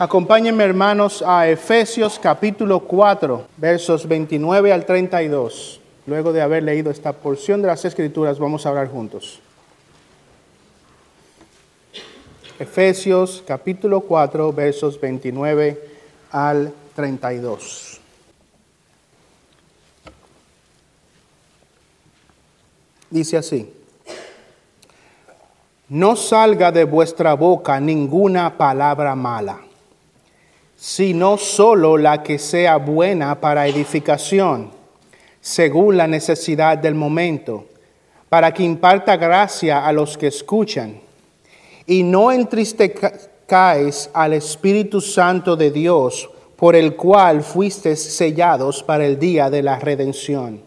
Acompáñenme 0.00 0.62
hermanos 0.62 1.24
a 1.26 1.48
Efesios 1.48 2.20
capítulo 2.20 2.78
4, 2.78 3.46
versos 3.56 4.06
29 4.06 4.72
al 4.72 4.86
32. 4.86 5.80
Luego 6.06 6.32
de 6.32 6.40
haber 6.40 6.62
leído 6.62 6.92
esta 6.92 7.12
porción 7.12 7.62
de 7.62 7.66
las 7.66 7.84
Escrituras, 7.84 8.38
vamos 8.38 8.64
a 8.64 8.68
hablar 8.68 8.88
juntos. 8.88 9.40
Efesios 12.60 13.42
capítulo 13.44 14.02
4, 14.02 14.52
versos 14.52 15.00
29 15.00 15.90
al 16.30 16.72
32. 16.94 18.00
Dice 23.10 23.36
así, 23.36 23.72
no 25.88 26.14
salga 26.14 26.70
de 26.70 26.84
vuestra 26.84 27.34
boca 27.34 27.80
ninguna 27.80 28.56
palabra 28.56 29.16
mala, 29.16 29.58
sino 30.80 31.36
solo 31.38 31.96
la 31.96 32.22
que 32.22 32.38
sea 32.38 32.76
buena 32.76 33.40
para 33.40 33.66
edificación 33.66 34.70
según 35.40 35.96
la 35.96 36.06
necesidad 36.06 36.78
del 36.78 36.94
momento, 36.94 37.64
para 38.28 38.52
que 38.52 38.62
imparta 38.62 39.16
gracia 39.16 39.86
a 39.86 39.92
los 39.92 40.16
que 40.16 40.28
escuchan. 40.28 41.00
Y 41.86 42.02
no 42.02 42.30
entristezcáis 42.30 44.10
al 44.12 44.34
Espíritu 44.34 45.00
Santo 45.00 45.56
de 45.56 45.70
Dios, 45.70 46.28
por 46.54 46.76
el 46.76 46.96
cual 46.96 47.42
fuisteis 47.42 48.00
sellados 48.00 48.82
para 48.82 49.06
el 49.06 49.18
día 49.18 49.48
de 49.48 49.62
la 49.62 49.78
redención. 49.78 50.60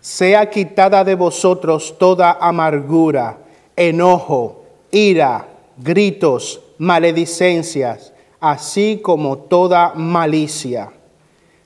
Sea 0.00 0.50
quitada 0.50 1.04
de 1.04 1.14
vosotros 1.14 1.96
toda 1.98 2.32
amargura, 2.40 3.38
enojo, 3.76 4.64
ira, 4.90 5.46
gritos, 5.78 6.60
maledicencias, 6.78 8.13
así 8.44 9.00
como 9.02 9.38
toda 9.38 9.94
malicia 9.94 10.92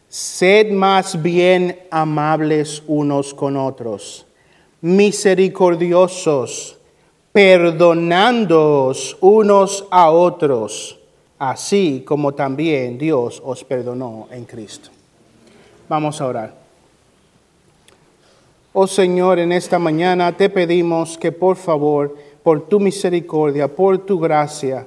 Sed 0.08 0.70
más 0.70 1.20
bien 1.20 1.80
amables 1.91 2.83
unos 2.86 3.34
con 3.34 3.58
otros, 3.58 4.25
misericordiosos, 4.80 6.78
perdonándoos 7.30 9.19
unos 9.20 9.86
a 9.91 10.11
otros, 10.11 10.98
así 11.39 12.05
como 12.06 12.33
también 12.33 12.97
Dios 12.97 13.42
os 13.45 13.62
perdonó 13.64 14.28
en 14.30 14.47
Cristo. 14.47 14.89
Vamos 15.91 16.19
a 16.22 16.27
orar. 16.27 16.55
Oh 18.72 18.86
Señor, 18.86 19.41
en 19.41 19.52
esta 19.52 19.78
mañana 19.78 20.34
te 20.34 20.48
pedimos 20.48 21.19
que 21.19 21.33
por 21.33 21.56
favor, 21.58 22.17
por 22.42 22.67
tu 22.67 22.80
misericordia, 22.80 23.69
por 23.69 23.98
tu 23.98 24.19
gracia, 24.19 24.86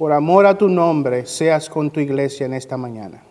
por 0.00 0.12
amor 0.12 0.46
a 0.46 0.56
tu 0.56 0.66
nombre, 0.66 1.26
seas 1.26 1.68
con 1.68 1.90
tu 1.90 2.00
iglesia 2.00 2.46
en 2.46 2.54
esta 2.54 2.78
mañana. 2.78 3.22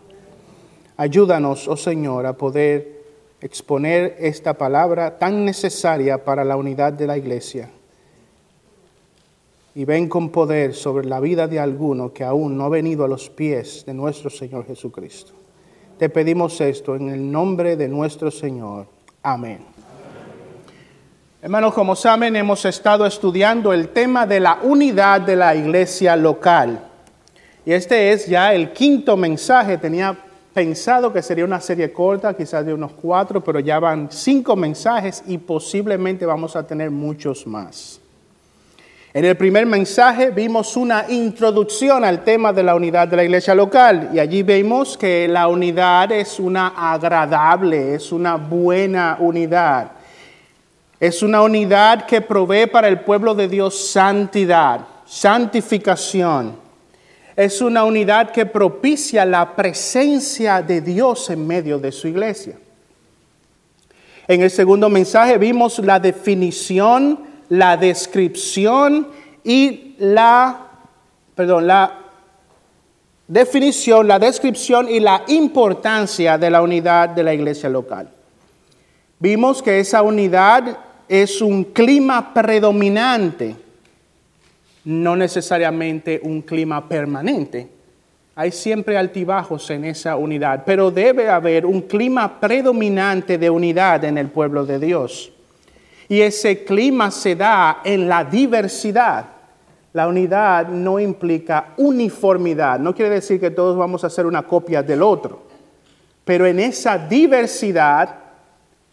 Ayúdanos, 0.97 1.67
oh 1.67 1.75
Señor, 1.75 2.27
a 2.27 2.33
poder 2.33 3.05
exponer 3.41 4.17
esta 4.19 4.53
palabra 4.53 5.17
tan 5.17 5.45
necesaria 5.45 6.23
para 6.23 6.43
la 6.43 6.55
unidad 6.55 6.93
de 6.93 7.07
la 7.07 7.17
iglesia. 7.17 7.71
Y 9.73 9.83
ven 9.83 10.07
con 10.07 10.29
poder 10.29 10.75
sobre 10.75 11.07
la 11.07 11.19
vida 11.19 11.47
de 11.47 11.59
alguno 11.59 12.13
que 12.13 12.23
aún 12.23 12.55
no 12.55 12.65
ha 12.65 12.69
venido 12.69 13.03
a 13.03 13.07
los 13.07 13.31
pies 13.31 13.83
de 13.87 13.95
nuestro 13.95 14.29
Señor 14.29 14.67
Jesucristo. 14.67 15.33
Te 15.97 16.07
pedimos 16.09 16.61
esto 16.61 16.95
en 16.95 17.09
el 17.09 17.31
nombre 17.31 17.77
de 17.77 17.87
nuestro 17.87 18.29
Señor. 18.29 18.85
Amén. 19.23 19.78
Hermanos, 21.41 21.73
como 21.73 21.95
saben, 21.95 22.35
hemos 22.35 22.65
estado 22.65 23.05
estudiando 23.05 23.71
el 23.71 23.87
tema 23.87 24.25
de 24.25 24.41
la 24.41 24.59
unidad 24.61 25.21
de 25.21 25.37
la 25.37 25.55
iglesia 25.55 26.17
local. 26.17 26.81
Y 27.65 27.71
este 27.71 28.11
es 28.11 28.27
ya 28.27 28.53
el 28.53 28.73
quinto 28.73 29.15
mensaje. 29.15 29.77
Tenía 29.77 30.17
pensado 30.53 31.13
que 31.13 31.21
sería 31.21 31.45
una 31.45 31.61
serie 31.61 31.93
corta, 31.93 32.35
quizás 32.35 32.65
de 32.65 32.73
unos 32.73 32.91
cuatro, 32.91 33.41
pero 33.41 33.61
ya 33.61 33.79
van 33.79 34.09
cinco 34.11 34.57
mensajes 34.57 35.23
y 35.27 35.37
posiblemente 35.37 36.25
vamos 36.25 36.57
a 36.57 36.67
tener 36.67 36.91
muchos 36.91 37.47
más. 37.47 38.01
En 39.13 39.23
el 39.23 39.37
primer 39.37 39.65
mensaje 39.65 40.31
vimos 40.31 40.75
una 40.75 41.05
introducción 41.07 42.03
al 42.03 42.25
tema 42.25 42.51
de 42.51 42.63
la 42.63 42.75
unidad 42.75 43.07
de 43.07 43.15
la 43.15 43.23
iglesia 43.23 43.55
local 43.55 44.09
y 44.13 44.19
allí 44.19 44.43
vemos 44.43 44.97
que 44.97 45.25
la 45.29 45.47
unidad 45.47 46.11
es 46.11 46.37
una 46.37 46.73
agradable, 46.75 47.95
es 47.95 48.11
una 48.11 48.35
buena 48.35 49.15
unidad. 49.21 49.98
Es 50.99 51.23
una 51.23 51.41
unidad 51.41 52.05
que 52.05 52.21
provee 52.21 52.67
para 52.67 52.87
el 52.87 53.01
pueblo 53.01 53.33
de 53.35 53.47
Dios 53.47 53.91
santidad, 53.91 54.81
santificación 55.05 56.69
es 57.39 57.61
una 57.61 57.85
unidad 57.85 58.31
que 58.31 58.45
propicia 58.45 59.23
la 59.23 59.55
presencia 59.55 60.61
de 60.61 60.81
Dios 60.81 61.29
en 61.29 61.47
medio 61.47 61.79
de 61.79 61.89
su 61.89 62.09
iglesia. 62.09 62.57
En 64.27 64.41
el 64.41 64.51
segundo 64.51 64.89
mensaje 64.89 65.37
vimos 65.37 65.79
la 65.79 66.01
definición, 66.01 67.17
la 67.47 67.77
descripción 67.77 69.07
y 69.41 69.95
la, 69.99 70.67
perdón, 71.33 71.67
la 71.67 71.97
definición, 73.25 74.05
la 74.05 74.19
descripción 74.19 74.89
y 74.89 74.99
la 74.99 75.23
importancia 75.29 76.37
de 76.37 76.49
la 76.49 76.61
unidad 76.61 77.07
de 77.07 77.23
la 77.23 77.33
iglesia 77.33 77.69
local. 77.69 78.09
Vimos 79.17 79.63
que 79.63 79.79
esa 79.79 80.01
unidad 80.01 80.77
es 81.09 81.41
un 81.41 81.65
clima 81.65 82.33
predominante 82.33 83.55
no 84.89 85.15
necesariamente 85.15 86.19
un 86.23 86.41
clima 86.41 86.87
permanente. 86.87 87.67
Hay 88.35 88.51
siempre 88.51 88.97
altibajos 88.97 89.69
en 89.69 89.85
esa 89.85 90.15
unidad, 90.15 90.63
pero 90.65 90.89
debe 90.89 91.29
haber 91.29 91.65
un 91.65 91.81
clima 91.81 92.39
predominante 92.39 93.37
de 93.37 93.49
unidad 93.49 94.03
en 94.05 94.17
el 94.17 94.29
pueblo 94.29 94.65
de 94.65 94.79
Dios. 94.79 95.31
Y 96.07 96.21
ese 96.21 96.63
clima 96.63 97.11
se 97.11 97.35
da 97.35 97.81
en 97.83 98.07
la 98.07 98.23
diversidad. 98.23 99.25
La 99.93 100.07
unidad 100.07 100.69
no 100.69 100.99
implica 100.99 101.73
uniformidad, 101.77 102.79
no 102.79 102.95
quiere 102.95 103.15
decir 103.15 103.39
que 103.39 103.51
todos 103.51 103.77
vamos 103.77 104.03
a 104.03 104.07
hacer 104.07 104.25
una 104.25 104.43
copia 104.43 104.81
del 104.81 105.01
otro, 105.01 105.47
pero 106.23 106.45
en 106.45 106.59
esa 106.59 106.97
diversidad 106.97 108.28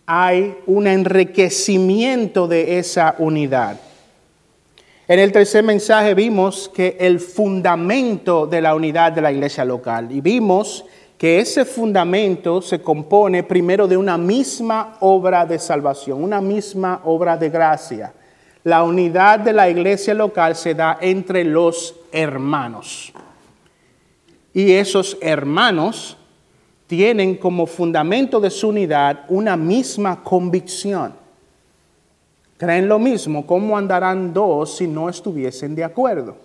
hay 0.07 0.57
un 0.67 0.87
enriquecimiento 0.87 2.47
de 2.47 2.79
esa 2.79 3.17
unidad. 3.19 3.81
En 5.09 5.19
el 5.19 5.33
tercer 5.33 5.65
mensaje 5.65 6.15
vimos 6.15 6.71
que 6.73 6.97
el 6.99 7.21
fundamento 7.21 8.47
de 8.47 8.61
la 8.61 8.75
unidad 8.75 9.13
de 9.13 9.21
la 9.21 9.33
iglesia 9.33 9.65
local 9.65 10.11
y 10.11 10.21
vimos 10.21 10.85
que 11.19 11.41
ese 11.41 11.65
fundamento 11.65 12.61
se 12.61 12.81
compone 12.81 13.43
primero 13.43 13.89
de 13.89 13.97
una 13.97 14.19
misma 14.19 14.97
obra 15.01 15.47
de 15.47 15.59
salvación, 15.59 16.23
una 16.23 16.41
misma 16.41 17.01
obra 17.05 17.37
de 17.37 17.51
gracia. 17.51 18.13
La 18.65 18.83
unidad 18.83 19.39
de 19.39 19.53
la 19.53 19.71
iglesia 19.71 20.13
local 20.13 20.57
se 20.57 20.75
da 20.75 20.99
entre 21.01 21.45
los 21.45 21.95
hermanos. 22.13 23.13
Y 24.53 24.73
esos 24.73 25.17
hermanos 25.21 26.16
tienen 26.87 27.37
como 27.37 27.67
fundamento 27.67 28.41
de 28.41 28.51
su 28.51 28.69
unidad 28.69 29.25
una 29.29 29.57
misma 29.57 30.23
convicción 30.23 31.27
creen 32.57 32.89
lo 32.89 32.99
mismo, 32.99 33.47
¿cómo 33.47 33.77
andarán 33.77 34.33
dos 34.33 34.77
si 34.77 34.87
no 34.87 35.09
estuviesen 35.09 35.75
de 35.75 35.85
acuerdo? 35.85 36.37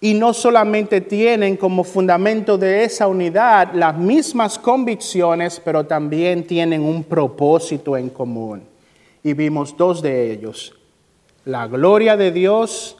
Y 0.00 0.14
no 0.14 0.32
solamente 0.32 1.00
tienen 1.00 1.56
como 1.56 1.82
fundamento 1.82 2.56
de 2.56 2.84
esa 2.84 3.08
unidad 3.08 3.72
las 3.74 3.96
mismas 3.96 4.56
convicciones, 4.56 5.60
pero 5.64 5.84
también 5.86 6.46
tienen 6.46 6.82
un 6.82 7.02
propósito 7.02 7.96
en 7.96 8.08
común. 8.08 8.62
Y 9.24 9.32
vimos 9.32 9.76
dos 9.76 10.00
de 10.00 10.30
ellos, 10.30 10.72
la 11.44 11.66
gloria 11.66 12.16
de 12.16 12.30
Dios 12.30 12.96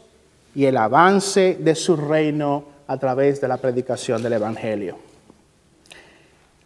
y 0.56 0.64
el 0.64 0.76
avance 0.76 1.56
de 1.60 1.76
su 1.76 1.96
reino 1.96 2.64
a 2.88 2.96
través 2.96 3.40
de 3.40 3.46
la 3.46 3.58
predicación 3.58 4.20
del 4.20 4.32
Evangelio. 4.32 5.07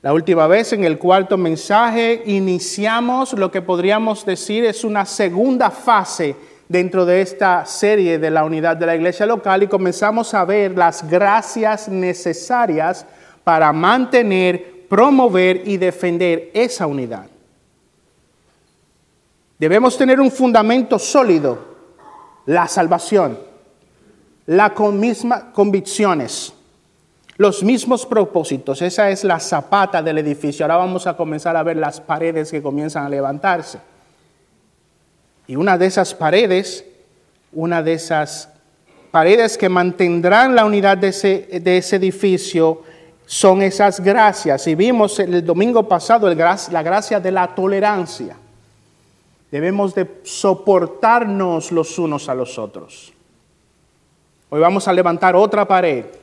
La 0.03 0.13
última 0.13 0.49
vez, 0.49 0.73
en 0.73 0.83
el 0.83 0.99
cuarto 0.99 1.39
mensaje, 1.39 2.25
iniciamos 2.27 3.35
lo 3.35 3.53
que 3.53 3.63
podríamos 3.63 4.27
decir 4.27 4.65
es 4.65 4.83
una 4.83 5.07
segunda 5.07 5.71
fase 5.71 6.35
dentro 6.69 7.07
de 7.07 7.21
esta 7.21 7.65
serie 7.67 8.19
de 8.19 8.29
la 8.29 8.43
unidad 8.43 8.77
de 8.77 8.87
la 8.87 8.97
iglesia 8.97 9.27
local 9.27 9.63
y 9.63 9.69
comenzamos 9.69 10.35
a 10.35 10.45
ver 10.45 10.77
las 10.77 11.09
gracias 11.09 11.89
necesarias 11.89 13.07
para 13.45 13.73
mantener, 13.73 14.89
promover 14.89 15.63
y 15.69 15.77
defender 15.77 16.51
esa 16.53 16.89
unidad. 16.89 17.27
Debemos 19.57 19.97
tener 19.97 20.19
un 20.19 20.33
fundamento 20.33 20.99
sólido, 20.99 21.59
la 22.47 22.67
salvación, 22.67 23.39
las 24.47 24.73
mismas 24.81 25.45
convicciones 25.55 26.53
los 27.43 27.65
mismos 27.65 28.07
propósitos, 28.07 28.81
esa 28.83 29.11
es 29.11 29.25
la 29.25 29.41
zapata 29.41 30.01
del 30.01 30.19
edificio. 30.19 30.65
Ahora 30.65 30.77
vamos 30.77 31.09
a 31.09 31.17
comenzar 31.17 31.57
a 31.57 31.65
ver 31.65 31.77
las 31.77 32.01
paredes 32.01 32.53
que 32.53 32.63
comienzan 32.63 33.05
a 33.05 33.09
levantarse. 33.09 33.81
Y 35.49 35.57
una 35.57 35.77
de 35.77 35.87
esas 35.87 36.15
paredes, 36.15 36.85
una 37.53 37.83
de 37.83 37.95
esas 37.95 38.49
paredes 39.11 39.59
que 39.59 39.69
mantendrán 39.69 40.55
la 40.55 40.65
unidad 40.65 40.97
de 40.97 41.09
ese, 41.09 41.61
de 41.61 41.79
ese 41.79 41.97
edificio 41.97 42.83
son 43.27 43.61
esas 43.63 43.99
gracias. 43.99 44.69
Y 44.69 44.77
vimos 44.77 45.19
el 45.19 45.45
domingo 45.45 45.89
pasado 45.89 46.33
la 46.33 46.83
gracia 46.83 47.19
de 47.19 47.33
la 47.33 47.53
tolerancia. 47.57 48.37
Debemos 49.51 49.97
de 49.97 50.21
soportarnos 50.23 51.73
los 51.73 51.99
unos 51.99 52.29
a 52.29 52.37
los 52.37 52.57
otros. 52.57 53.13
Hoy 54.49 54.61
vamos 54.61 54.87
a 54.87 54.93
levantar 54.93 55.35
otra 55.35 55.67
pared 55.67 56.22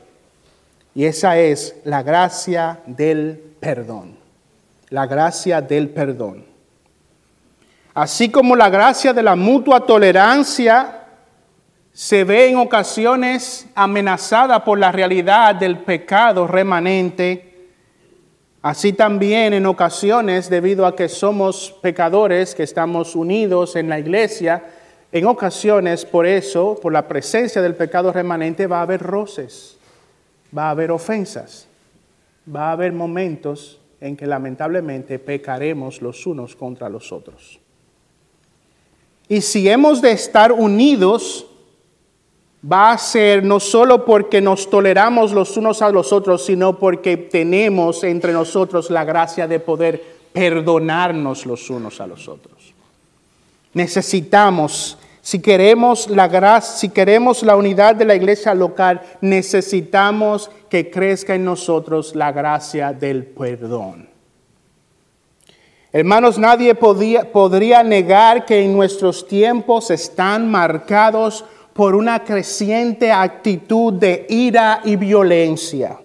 y 0.95 1.06
esa 1.06 1.38
es 1.38 1.75
la 1.83 2.03
gracia 2.03 2.80
del 2.86 3.41
perdón. 3.59 4.18
La 4.89 5.06
gracia 5.06 5.62
del 5.62 5.89
perdón. 5.89 6.45
Así 7.94 8.30
como 8.30 8.56
la 8.56 8.69
gracia 8.69 9.13
de 9.13 9.24
la 9.24 9.36
mutua 9.36 9.86
tolerancia 9.86 11.00
se 11.91 12.24
ve 12.24 12.50
en 12.50 12.57
ocasiones 12.57 13.68
amenazada 13.75 14.63
por 14.63 14.80
la 14.80 14.91
realidad 14.91 15.56
del 15.56 15.80
pecado 15.80 16.47
remanente, 16.47 17.68
así 18.62 18.94
también 18.94 19.53
en 19.53 19.65
ocasiones, 19.65 20.50
debido 20.50 20.86
a 20.86 20.95
que 20.95 21.09
somos 21.09 21.75
pecadores, 21.81 22.56
que 22.56 22.63
estamos 22.63 23.15
unidos 23.15 23.75
en 23.75 23.89
la 23.89 24.00
iglesia, 24.00 24.63
en 25.12 25.25
ocasiones 25.25 26.06
por 26.06 26.27
eso, 26.27 26.80
por 26.81 26.94
la 26.94 27.07
presencia 27.07 27.62
del 27.62 27.75
pecado 27.75 28.13
remanente, 28.13 28.68
va 28.68 28.80
a 28.80 28.83
haber 28.83 29.01
roces, 29.01 29.79
va 30.56 30.68
a 30.68 30.72
haber 30.72 30.92
ofensas, 30.92 31.68
va 32.54 32.69
a 32.69 32.72
haber 32.72 32.94
momentos 32.94 33.80
en 34.01 34.16
que 34.16 34.25
lamentablemente 34.25 35.19
pecaremos 35.19 36.01
los 36.01 36.25
unos 36.25 36.56
contra 36.56 36.90
los 36.90 37.12
otros. 37.12 37.60
Y 39.28 39.42
si 39.42 39.69
hemos 39.69 40.01
de 40.01 40.12
estar 40.12 40.51
unidos, 40.51 41.46
va 42.69 42.92
a 42.92 42.98
ser 42.98 43.44
no 43.44 43.60
solo 43.60 44.06
porque 44.06 44.42
nos 44.42 44.69
toleramos 44.69 45.31
los 45.31 45.56
unos 45.56 45.81
a 45.81 45.92
los 45.92 46.12
otros, 46.12 46.46
sino 46.46 46.80
porque 46.80 47.16
tenemos 47.16 48.04
entre 48.04 48.34
nosotros 48.34 48.90
la 48.90 49.04
gracia 49.04 49.48
de 49.48 49.60
poder 49.60 50.04
perdonarnos 50.34 51.46
los 51.46 51.69
unos 51.69 52.01
a 52.01 52.07
los 52.07 52.28
otros. 52.28 52.74
Necesitamos, 53.74 54.98
si 55.30 55.40
queremos 55.42 56.10
la 56.10 56.28
gracia, 56.28 56.76
si 56.76 56.90
queremos 56.90 57.44
la 57.44 57.56
unidad 57.56 57.94
de 57.94 58.04
la 58.04 58.16
iglesia 58.16 58.56
local, 58.56 59.00
necesitamos 59.22 60.50
que 60.68 60.90
crezca 60.90 61.36
en 61.36 61.46
nosotros 61.46 62.16
la 62.16 62.31
gracia 62.31 62.94
del 62.94 63.28
perdón. 63.28 64.10
Hermanos, 65.94 66.40
nadie 66.40 66.74
podría 66.74 67.84
negar 67.84 68.44
que 68.44 68.60
en 68.64 68.74
nuestros 68.74 69.28
tiempos 69.28 69.92
están 69.92 70.50
marcados 70.50 71.46
por 71.74 71.94
una 71.94 72.24
creciente 72.24 73.12
actitud 73.12 73.94
de 73.94 74.25
ira 74.30 74.82
y 74.84 74.96
violencia. 74.96 76.00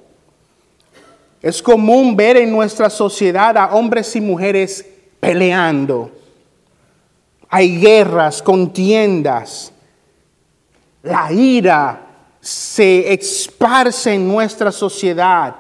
Es 1.41 1.63
común 1.63 2.15
ver 2.15 2.37
en 2.37 2.53
nuestra 2.53 2.91
sociedad 2.91 3.57
a 3.57 3.75
hombres 3.75 4.15
y 4.17 4.21
mujeres 4.21 4.85
peleando. 5.19 6.11
Hay 7.57 7.79
guerras, 7.79 8.43
contiendas. 8.43 9.73
La 11.05 11.31
ira 11.31 12.01
se 12.41 13.15
esparce 13.15 14.15
en 14.15 14.27
nuestra 14.27 14.73
sociedad. 14.73 15.55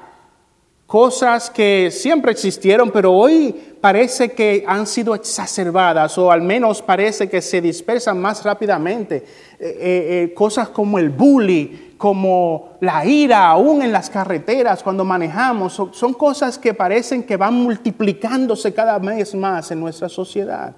Cosas 0.88 1.50
que 1.50 1.93
siempre 1.93 2.32
existieron, 2.32 2.91
pero 2.91 3.12
hoy 3.12 3.76
parece 3.81 4.32
que 4.32 4.64
han 4.67 4.88
sido 4.88 5.14
exacerbadas 5.14 6.19
o 6.19 6.32
al 6.32 6.43
menos 6.43 6.82
parece 6.82 7.29
que 7.29 7.41
se 7.41 7.61
dispersan 7.61 8.20
más 8.20 8.43
rápidamente. 8.43 9.19
Eh, 9.19 9.25
eh, 9.61 9.79
eh, 9.81 10.35
cosas 10.35 10.70
como 10.70 10.99
el 10.99 11.11
bullying, 11.11 11.94
como 11.96 12.70
la 12.81 13.06
ira 13.06 13.46
aún 13.46 13.82
en 13.82 13.93
las 13.93 14.11
carreteras 14.11 14.82
cuando 14.82 15.05
manejamos, 15.05 15.81
son, 15.93 16.14
cosas 16.14 16.58
que 16.58 16.75
parecen 16.75 17.23
que 17.23 17.37
van 17.37 17.55
multiplicándose 17.55 18.75
cada 18.75 18.99
vez 18.99 19.32
más 19.37 19.70
en 19.70 19.79
nuestra 19.79 20.08
sociedad. 20.08 20.75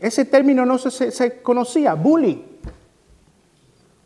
Ese 0.00 0.24
término 0.24 0.64
no 0.64 0.78
se, 0.78 1.40
conocía, 1.42 1.94
bullying 1.94 2.48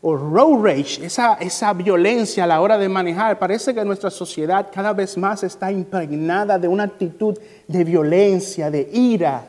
o 0.05 0.17
road 0.17 0.61
rage, 0.61 1.05
esa 1.05 1.73
violencia 1.73 2.43
a 2.43 2.47
la 2.47 2.59
hora 2.59 2.77
de 2.77 2.89
manejar, 2.89 3.39
parece 3.39 3.73
que 3.73 3.85
nuestra 3.85 4.11
sociedad 4.11 4.67
cada 4.69 4.91
vez 4.91 5.17
más 5.17 5.43
está 5.43 5.71
impregnada 5.71 6.59
de 6.59 6.67
una 6.67 6.83
actitud 6.83 7.37
de 7.67 7.83
violencia, 7.85 8.69
de 8.69 8.89
ira, 8.91 9.45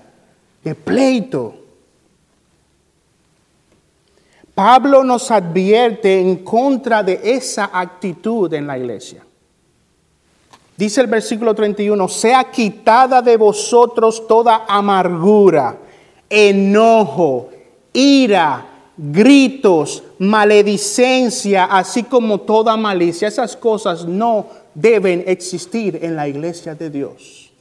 de 0.63 0.75
pleito. 0.77 1.57
Pablo 4.55 5.03
nos 5.03 5.29
advierte 5.33 6.21
en 6.21 6.45
contra 6.45 7.03
de 7.03 7.21
esa 7.25 7.71
actitud 7.73 8.53
en 8.55 8.69
la 8.69 8.79
iglesia. 8.79 9.25
Dice 10.77 11.01
el 11.01 11.09
versículo 11.09 11.53
31, 11.53 12.09
sea 12.09 12.45
quitada 12.45 13.21
de 13.21 13.37
vosotros 13.37 14.27
toda 14.29 14.65
amargura, 14.69 15.79
enojo, 16.35 17.51
ira, 17.93 18.67
gritos, 18.97 20.03
maledicencia, 20.19 21.65
así 21.65 22.03
como 22.03 22.41
toda 22.41 22.77
malicia. 22.77 23.29
Esas 23.29 23.57
cosas 23.57 24.05
no 24.05 24.49
deben 24.75 25.25
existir 25.27 26.01
en 26.03 26.17
la 26.17 26.27
iglesia 26.27 26.75
de 26.75 26.91
Dios. 26.91 27.53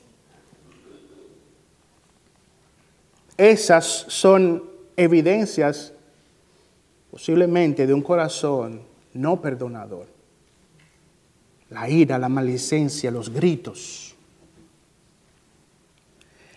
Esas 3.37 4.05
son 4.07 4.63
evidencias 4.95 5.93
posiblemente 7.11 7.85
de 7.85 7.93
un 7.93 8.01
corazón 8.01 8.81
no 9.13 9.39
perdonador. 9.39 10.07
La 11.69 11.89
ira, 11.89 12.17
la 12.17 12.29
maledicencia, 12.29 13.11
los 13.11 13.29
gritos. 13.29 14.12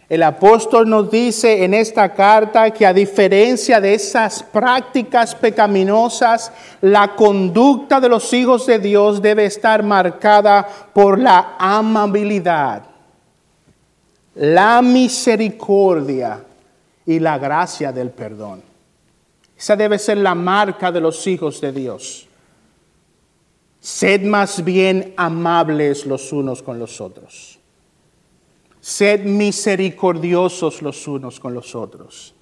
El 0.08 0.22
apóstol 0.22 0.88
nos 0.88 1.10
dice 1.10 1.64
en 1.64 1.74
esta 1.74 2.14
carta 2.14 2.70
que 2.70 2.86
a 2.86 2.92
diferencia 2.92 3.80
de 3.80 3.94
esas 3.94 4.40
prácticas 4.40 5.34
pecaminosas, 5.34 6.52
la 6.80 7.16
conducta 7.16 8.00
de 8.00 8.08
los 8.08 8.32
hijos 8.32 8.66
de 8.66 8.78
Dios 8.78 9.20
debe 9.20 9.46
estar 9.46 9.82
marcada 9.82 10.66
por 10.92 11.18
la 11.18 11.56
amabilidad, 11.58 12.84
la 14.36 14.80
misericordia 14.80 16.40
y 17.04 17.18
la 17.18 17.36
gracia 17.38 17.90
del 17.90 18.10
perdón. 18.10 18.62
Esa 19.58 19.74
debe 19.74 19.98
ser 19.98 20.18
la 20.18 20.36
marca 20.36 20.92
de 20.92 21.00
los 21.00 21.26
hijos 21.26 21.60
de 21.60 21.72
Dios. 21.72 22.28
Sed 23.80 24.22
más 24.22 24.62
bien 24.62 25.14
amables 25.16 26.06
los 26.06 26.32
unos 26.32 26.62
con 26.62 26.78
los 26.78 27.00
otros 27.00 27.55
Sed 28.86 29.24
misericordiosos 29.24 30.80
los 30.80 31.08
unos 31.08 31.40
con 31.40 31.52
los 31.52 31.74
otros, 31.74 32.32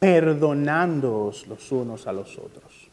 perdonándoos 0.00 1.46
los 1.46 1.70
unos 1.70 2.08
a 2.08 2.12
los 2.12 2.36
otros. 2.36 2.90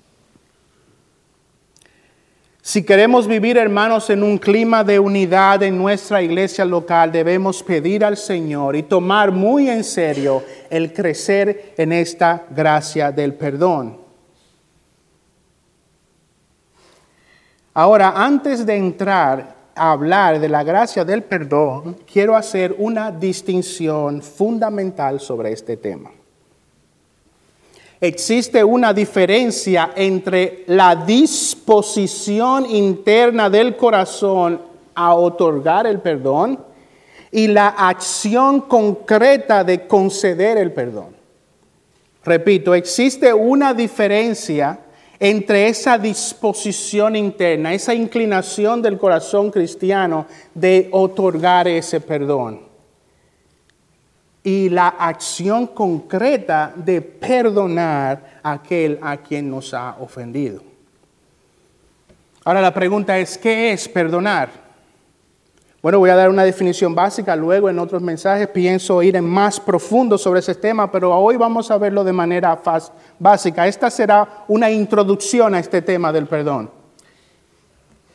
Si 2.62 2.86
queremos 2.86 3.26
vivir, 3.26 3.58
hermanos, 3.58 4.12
en 4.12 4.22
un 4.22 4.38
clima 4.38 4.84
de 4.84 5.00
unidad 5.00 5.64
en 5.64 5.76
nuestra 5.76 6.22
iglesia 6.22 6.66
local, 6.66 7.12
debemos 7.12 7.64
pedir 7.64 8.06
al 8.06 8.16
Señor 8.16 8.76
y 8.76 8.84
tomar 8.84 9.32
muy 9.32 9.68
en 9.68 9.84
serio 9.84 10.44
el 10.70 10.94
crecer 10.94 11.74
en 11.80 11.94
esta 11.94 12.46
gracia 12.52 13.12
del 13.12 13.34
perdón. 13.34 13.98
Ahora, 17.74 18.12
antes 18.24 18.68
de 18.68 18.76
entrar 18.76 19.57
hablar 19.78 20.40
de 20.40 20.50
la 20.50 20.64
gracia 20.64 21.06
del 21.06 21.24
perdón, 21.24 21.98
quiero 22.12 22.36
hacer 22.36 22.76
una 22.78 23.12
distinción 23.12 24.22
fundamental 24.22 25.20
sobre 25.20 25.52
este 25.52 25.78
tema. 25.78 26.12
Existe 28.00 28.64
una 28.64 28.94
diferencia 28.94 29.92
entre 29.96 30.64
la 30.68 30.96
disposición 30.96 32.66
interna 32.70 33.50
del 33.50 33.76
corazón 33.76 34.62
a 34.94 35.16
otorgar 35.16 35.88
el 35.88 36.00
perdón 36.00 36.60
y 37.32 37.48
la 37.48 37.70
acción 37.70 38.62
concreta 38.62 39.64
de 39.64 39.88
conceder 39.88 40.58
el 40.58 40.72
perdón. 40.74 41.16
Repito, 42.24 42.76
existe 42.76 43.34
una 43.34 43.74
diferencia 43.74 44.80
entre 45.20 45.68
esa 45.68 45.98
disposición 45.98 47.16
interna, 47.16 47.74
esa 47.74 47.94
inclinación 47.94 48.82
del 48.82 48.98
corazón 48.98 49.52
cristiano 49.52 50.28
de 50.54 50.90
otorgar 50.92 51.68
ese 51.68 52.00
perdón 52.02 52.68
y 54.44 54.70
la 54.70 54.88
acción 54.88 55.68
concreta 55.68 56.72
de 56.74 57.02
perdonar 57.02 58.40
a 58.42 58.54
aquel 58.54 58.98
a 59.02 59.18
quien 59.18 59.50
nos 59.50 59.74
ha 59.74 59.98
ofendido. 60.00 60.64
Ahora 62.46 62.62
la 62.62 62.74
pregunta 62.74 63.18
es, 63.18 63.38
¿qué 63.38 63.74
es 63.74 63.90
perdonar? 63.90 64.67
Bueno, 65.88 66.00
voy 66.00 66.10
a 66.10 66.18
dar 66.18 66.30
una 66.30 66.44
definición 66.44 66.94
básica, 66.94 67.34
luego 67.34 67.70
en 67.70 67.80
otros 67.80 68.02
mensajes 68.02 68.50
pienso 68.50 69.02
ir 69.02 69.16
en 69.16 69.24
más 69.24 69.58
profundo 69.58 70.18
sobre 70.18 70.42
ese 70.42 70.54
tema, 70.54 70.92
pero 70.92 71.18
hoy 71.18 71.38
vamos 71.38 71.72
a 71.72 71.78
verlo 71.78 72.04
de 72.04 72.12
manera 72.12 72.62
básica. 73.18 73.66
Esta 73.66 73.90
será 73.90 74.44
una 74.50 74.70
introducción 74.70 75.56
a 75.56 75.60
este 75.60 75.82
tema 75.82 76.12
del 76.12 76.28
perdón. 76.28 76.70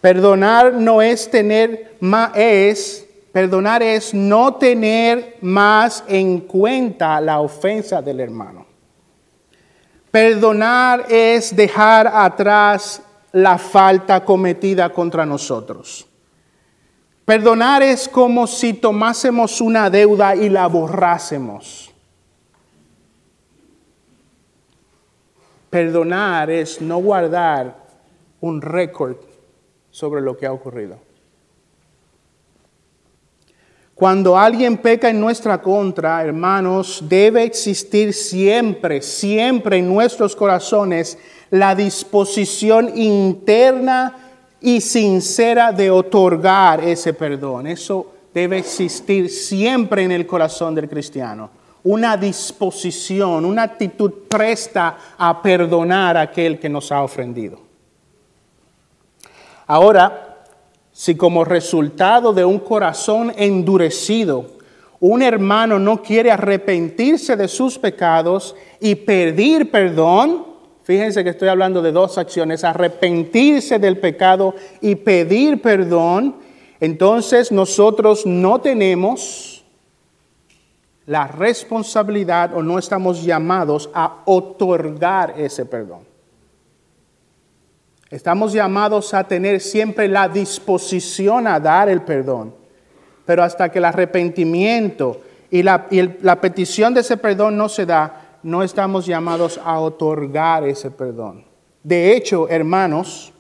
Perdonar 0.03 0.75
no 0.75 1.01
es 1.01 1.31
tener 1.31 1.97
más, 2.01 2.33
es, 2.35 3.09
perdonar 3.33 3.83
es 3.83 4.13
no 4.13 4.57
tener 4.57 5.39
más 5.41 6.05
en 6.09 6.41
cuenta 6.41 7.19
la 7.23 7.41
ofensa 7.41 8.03
del 8.03 8.21
hermano. 8.21 8.67
Perdonar 10.11 11.07
es 11.09 11.57
dejar 11.57 12.07
atrás 12.07 13.01
la 13.33 13.57
falta 13.57 14.23
cometida 14.23 14.93
contra 14.93 15.25
nosotros. 15.25 16.07
Perdonar 17.33 17.83
es 17.83 18.11
como 18.11 18.47
si 18.47 18.75
tomásemos 18.75 19.63
una 19.63 19.89
deuda 19.89 20.37
y 20.37 20.51
la 20.51 20.67
borrásemos. 20.67 21.91
Perdonar 25.71 26.51
es 26.51 26.83
no 26.83 26.99
guardar 26.99 27.75
un 28.43 28.61
récord 28.61 29.17
sobre 29.91 30.21
lo 30.21 30.37
que 30.37 30.45
ha 30.45 30.53
ocurrido. 30.53 30.99
Cuando 33.95 34.37
alguien 34.37 34.77
peca 34.77 35.09
en 35.09 35.19
nuestra 35.19 35.63
contra, 35.63 36.23
hermanos, 36.23 37.03
debe 37.09 37.45
existir 37.45 38.13
siempre, 38.13 39.01
siempre 39.01 39.79
en 39.79 39.89
nuestros 39.89 40.37
corazones 40.37 41.17
la 41.49 41.75
disposición 41.75 42.95
interna 42.95 44.32
y 44.63 44.81
sincera 44.81 45.73
de 45.73 45.91
otorgar 45.91 46.83
ese 46.83 47.13
perdón. 47.13 47.67
Eso 47.67 48.07
debe 48.33 48.59
existir 48.59 49.29
siempre 49.29 50.05
en 50.05 50.13
el 50.13 50.27
corazón 50.27 50.75
del 50.75 50.89
cristiano. 50.89 51.51
Una 51.85 52.17
disposición, 52.17 53.45
una 53.45 53.65
actitud 53.65 54.13
presta 54.29 54.97
a 55.19 55.43
perdonar 55.43 56.17
a 56.17 56.23
aquel 56.23 56.59
que 56.59 56.69
nos 56.69 56.93
ha 56.93 57.03
ofendido. 57.03 57.59
Ahora, 59.67 60.45
si 60.93 61.17
como 61.17 61.45
resultado 61.45 62.33
de 62.33 62.45
un 62.45 62.61
corazón 62.61 63.33
endurecido, 63.37 64.47
un 65.01 65.23
hermano 65.23 65.81
no 65.81 66.01
quiere 66.01 66.31
arrepentirse 66.31 67.35
de 67.35 67.49
sus 67.49 67.79
pecados 67.79 68.55
y 68.79 68.95
pedir 68.95 69.71
perdón, 69.71 70.52
Fíjense 70.85 71.23
que 71.23 71.31
estoy 71.31 71.49
hablando 71.49 71.81
de 71.81 71.93
dos 71.93 72.19
acciones, 72.19 72.65
arrepentirse 72.65 73.79
del 73.79 73.99
pecado 73.99 74.55
y 74.81 74.97
pedir 74.97 75.63
perdón. 75.63 76.37
Entonces 76.81 77.53
nosotros 77.53 78.27
no 78.27 78.61
tenemos 78.61 79.65
la 81.07 81.27
responsabilidad 81.29 82.55
o 82.55 82.63
no 82.63 82.79
estamos 82.79 83.23
llamados 83.23 83.91
a 83.95 84.23
otorgar 84.25 85.35
ese 85.37 85.65
perdón. 85.65 86.01
Estamos 88.11 88.53
llamados 88.53 89.15
a 89.15 89.25
tener 89.25 89.61
siempre 89.61 90.07
la 90.07 90.29
disposición 90.29 91.47
a 91.47 91.59
dar 91.59 91.89
el 91.89 92.03
perdón, 92.03 92.55
pero 93.25 93.43
hasta 93.43 93.71
que 93.71 93.79
el 93.79 93.87
arrepentimiento 93.87 95.23
y 95.51 95.63
la, 95.63 95.87
y 95.91 96.03
la 96.23 96.41
petición 96.41 96.93
de 96.93 97.01
ese 97.01 97.17
perdón 97.17 97.57
no 97.57 97.69
se 97.69 97.87
da, 97.87 98.22
no 98.43 98.63
estamos 98.63 99.07
llamados 99.07 99.61
a 99.65 99.79
otorgar 99.81 100.67
ese 100.67 100.91
perdón. 100.91 101.45
De 101.83 102.17
hecho, 102.17 102.49
hermanos, 102.49 103.33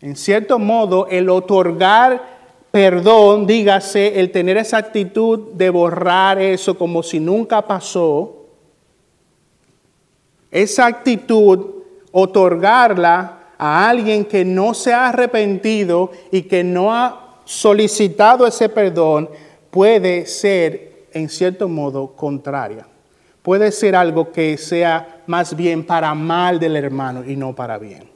en 0.00 0.16
cierto 0.16 0.58
modo, 0.58 1.06
el 1.08 1.28
otorgar 1.28 2.40
perdón, 2.70 3.46
dígase, 3.46 4.18
el 4.18 4.30
tener 4.30 4.56
esa 4.56 4.78
actitud 4.78 5.52
de 5.52 5.70
borrar 5.70 6.40
eso 6.40 6.76
como 6.78 7.02
si 7.02 7.20
nunca 7.20 7.62
pasó, 7.62 8.46
esa 10.50 10.86
actitud, 10.86 11.82
otorgarla 12.12 13.38
a 13.58 13.88
alguien 13.88 14.24
que 14.24 14.44
no 14.44 14.74
se 14.74 14.92
ha 14.92 15.08
arrepentido 15.08 16.10
y 16.30 16.42
que 16.42 16.64
no 16.64 16.94
ha 16.94 17.40
solicitado 17.44 18.46
ese 18.46 18.68
perdón, 18.68 19.30
puede 19.70 20.26
ser, 20.26 21.06
en 21.12 21.28
cierto 21.28 21.68
modo, 21.68 22.08
contraria 22.16 22.86
puede 23.42 23.72
ser 23.72 23.96
algo 23.96 24.32
que 24.32 24.56
sea 24.56 25.22
más 25.26 25.54
bien 25.54 25.84
para 25.84 26.14
mal 26.14 26.58
del 26.58 26.76
hermano 26.76 27.24
y 27.24 27.36
no 27.36 27.54
para 27.54 27.78
bien. 27.78 28.10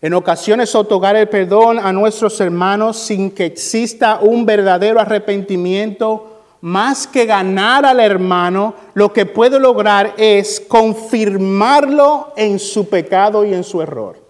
En 0.00 0.14
ocasiones 0.14 0.74
otorgar 0.74 1.16
el 1.16 1.28
perdón 1.28 1.78
a 1.78 1.92
nuestros 1.92 2.40
hermanos 2.40 2.96
sin 2.98 3.30
que 3.30 3.46
exista 3.46 4.18
un 4.20 4.44
verdadero 4.44 5.00
arrepentimiento, 5.00 6.40
más 6.60 7.06
que 7.06 7.24
ganar 7.24 7.86
al 7.86 8.00
hermano, 8.00 8.74
lo 8.94 9.12
que 9.12 9.26
puede 9.26 9.58
lograr 9.60 10.14
es 10.16 10.60
confirmarlo 10.60 12.32
en 12.36 12.58
su 12.58 12.88
pecado 12.88 13.44
y 13.44 13.54
en 13.54 13.64
su 13.64 13.80
error. 13.80 14.20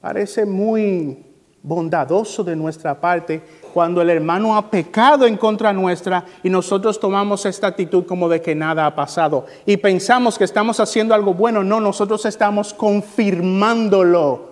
Parece 0.00 0.46
muy 0.46 1.26
bondadoso 1.62 2.42
de 2.42 2.56
nuestra 2.56 2.98
parte 2.98 3.42
cuando 3.70 4.02
el 4.02 4.10
hermano 4.10 4.56
ha 4.56 4.70
pecado 4.70 5.26
en 5.26 5.36
contra 5.36 5.72
nuestra 5.72 6.24
y 6.42 6.50
nosotros 6.50 7.00
tomamos 7.00 7.46
esta 7.46 7.68
actitud 7.68 8.04
como 8.04 8.28
de 8.28 8.40
que 8.40 8.54
nada 8.54 8.86
ha 8.86 8.94
pasado 8.94 9.46
y 9.66 9.76
pensamos 9.76 10.38
que 10.38 10.44
estamos 10.44 10.80
haciendo 10.80 11.14
algo 11.14 11.34
bueno. 11.34 11.64
No, 11.64 11.80
nosotros 11.80 12.24
estamos 12.26 12.74
confirmándolo 12.74 14.50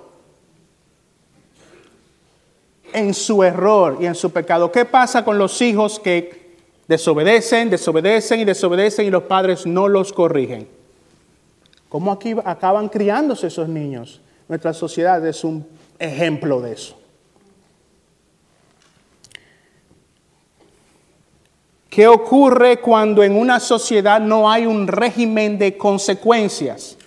en 2.93 3.15
su 3.15 3.43
error 3.43 3.99
y 4.01 4.07
en 4.07 4.15
su 4.15 4.31
pecado. 4.31 4.73
¿Qué 4.73 4.85
pasa 4.85 5.25
con 5.25 5.39
los 5.39 5.61
hijos 5.61 5.99
que 5.99 6.57
desobedecen, 6.87 7.71
desobedecen 7.71 8.41
y 8.41 8.45
desobedecen 8.45 9.07
y 9.07 9.11
los 9.11 9.25
padres 9.25 9.67
no 9.67 9.89
los 9.89 10.13
corrigen? 10.13 10.69
¿Cómo 11.89 12.13
aquí 12.13 12.35
acaban 12.45 12.89
criándose 12.89 13.47
esos 13.47 13.69
niños? 13.69 14.21
Nuestra 14.49 14.73
sociedad 14.73 15.25
es 15.27 15.45
un 15.45 15.67
ejemplo 15.99 16.61
de 16.61 16.73
eso. 16.73 16.99
¿Qué 21.89 22.07
ocurre 22.07 22.81
cuando 22.81 23.23
en 23.23 23.35
una 23.35 23.61
sociedad 23.61 24.21
no 24.21 24.51
hay 24.51 24.67
un 24.67 24.87
régimen 24.87 25.59
de 25.59 25.77
consecuencias? 25.77 26.99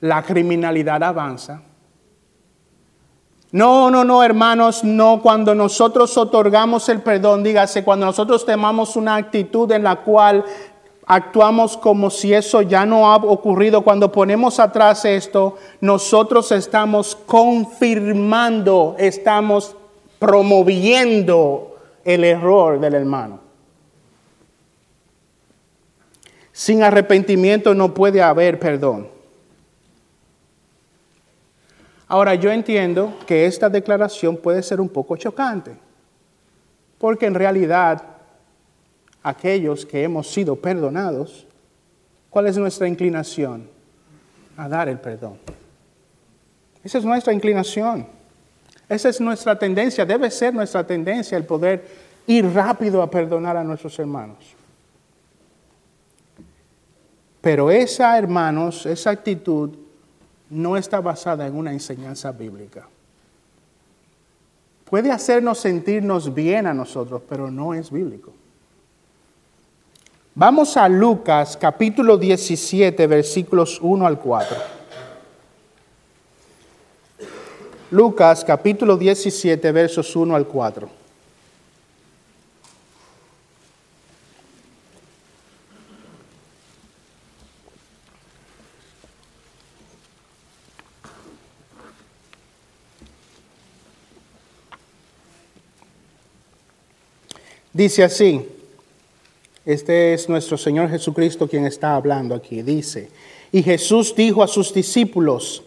La 0.00 0.22
criminalidad 0.22 1.02
avanza. 1.02 1.62
No, 3.52 3.90
no, 3.90 4.02
no, 4.02 4.24
hermanos, 4.24 4.82
no. 4.82 5.20
Cuando 5.20 5.54
nosotros 5.54 6.16
otorgamos 6.16 6.88
el 6.88 7.02
perdón, 7.02 7.44
dígase, 7.44 7.84
cuando 7.84 8.06
nosotros 8.06 8.46
tomamos 8.46 8.96
una 8.96 9.16
actitud 9.16 9.70
en 9.72 9.82
la 9.82 9.96
cual 9.96 10.42
actuamos 11.06 11.76
como 11.76 12.08
si 12.08 12.32
eso 12.32 12.62
ya 12.62 12.86
no 12.86 13.12
ha 13.12 13.16
ocurrido, 13.16 13.82
cuando 13.82 14.10
ponemos 14.10 14.58
atrás 14.58 15.04
esto, 15.04 15.58
nosotros 15.82 16.50
estamos 16.50 17.14
confirmando, 17.26 18.96
estamos 18.98 19.76
promoviendo 20.18 21.76
el 22.04 22.24
error 22.24 22.80
del 22.80 22.94
hermano. 22.94 23.51
Sin 26.52 26.82
arrepentimiento 26.82 27.74
no 27.74 27.94
puede 27.94 28.22
haber 28.22 28.58
perdón. 28.58 29.08
Ahora 32.08 32.34
yo 32.34 32.50
entiendo 32.50 33.16
que 33.26 33.46
esta 33.46 33.70
declaración 33.70 34.36
puede 34.36 34.62
ser 34.62 34.80
un 34.80 34.88
poco 34.90 35.16
chocante, 35.16 35.74
porque 36.98 37.24
en 37.24 37.34
realidad 37.34 38.02
aquellos 39.22 39.86
que 39.86 40.02
hemos 40.02 40.30
sido 40.30 40.56
perdonados, 40.56 41.46
¿cuál 42.28 42.48
es 42.48 42.58
nuestra 42.58 42.86
inclinación? 42.86 43.66
A 44.58 44.68
dar 44.68 44.90
el 44.90 44.98
perdón. 44.98 45.38
Esa 46.84 46.98
es 46.98 47.04
nuestra 47.04 47.32
inclinación. 47.32 48.06
Esa 48.88 49.08
es 49.08 49.18
nuestra 49.18 49.58
tendencia, 49.58 50.04
debe 50.04 50.30
ser 50.30 50.52
nuestra 50.52 50.86
tendencia 50.86 51.38
el 51.38 51.44
poder 51.44 51.82
ir 52.26 52.44
rápido 52.52 53.00
a 53.00 53.10
perdonar 53.10 53.56
a 53.56 53.64
nuestros 53.64 53.98
hermanos. 53.98 54.54
Pero 57.42 57.70
esa, 57.70 58.16
hermanos, 58.16 58.86
esa 58.86 59.10
actitud 59.10 59.70
no 60.48 60.76
está 60.76 61.00
basada 61.00 61.46
en 61.46 61.56
una 61.56 61.72
enseñanza 61.72 62.30
bíblica. 62.30 62.88
Puede 64.88 65.10
hacernos 65.10 65.58
sentirnos 65.58 66.32
bien 66.32 66.66
a 66.66 66.72
nosotros, 66.72 67.20
pero 67.28 67.50
no 67.50 67.74
es 67.74 67.90
bíblico. 67.90 68.32
Vamos 70.34 70.76
a 70.76 70.88
Lucas 70.88 71.58
capítulo 71.60 72.16
17, 72.16 73.06
versículos 73.06 73.78
1 73.82 74.06
al 74.06 74.18
4. 74.18 74.56
Lucas 77.90 78.44
capítulo 78.44 78.96
17, 78.96 79.72
versos 79.72 80.14
1 80.14 80.36
al 80.36 80.46
4. 80.46 81.01
Dice 97.72 98.04
así, 98.04 98.46
este 99.64 100.12
es 100.12 100.28
nuestro 100.28 100.58
Señor 100.58 100.90
Jesucristo 100.90 101.48
quien 101.48 101.64
está 101.64 101.94
hablando 101.94 102.34
aquí, 102.34 102.60
dice, 102.60 103.08
y 103.50 103.62
Jesús 103.62 104.14
dijo 104.14 104.42
a 104.42 104.48
sus 104.48 104.74
discípulos, 104.74 105.62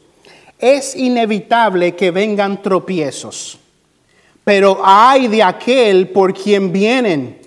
es 0.59 0.95
inevitable 0.95 1.95
que 1.95 2.11
vengan 2.11 2.61
tropiezos, 2.61 3.57
pero 4.43 4.79
hay 4.83 5.27
de 5.27 5.41
aquel 5.41 6.09
por 6.09 6.33
quien 6.33 6.71
vienen. 6.71 7.39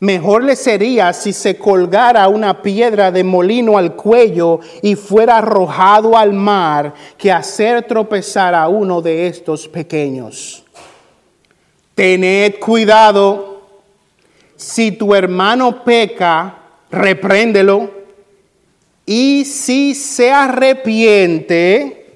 Mejor 0.00 0.44
le 0.44 0.56
sería 0.56 1.12
si 1.12 1.32
se 1.32 1.56
colgara 1.56 2.28
una 2.28 2.62
piedra 2.62 3.10
de 3.10 3.24
molino 3.24 3.78
al 3.78 3.94
cuello 3.94 4.60
y 4.82 4.94
fuera 4.94 5.38
arrojado 5.38 6.16
al 6.16 6.32
mar 6.32 6.94
que 7.16 7.32
hacer 7.32 7.84
tropezar 7.86 8.54
a 8.54 8.68
uno 8.68 9.02
de 9.02 9.26
estos 9.26 9.66
pequeños. 9.66 10.64
Tened 11.96 12.60
cuidado, 12.60 13.57
si 14.58 14.90
tu 14.90 15.14
hermano 15.14 15.84
peca, 15.84 16.58
repréndelo, 16.90 17.90
y 19.06 19.44
si 19.44 19.94
se 19.94 20.32
arrepiente, 20.32 22.06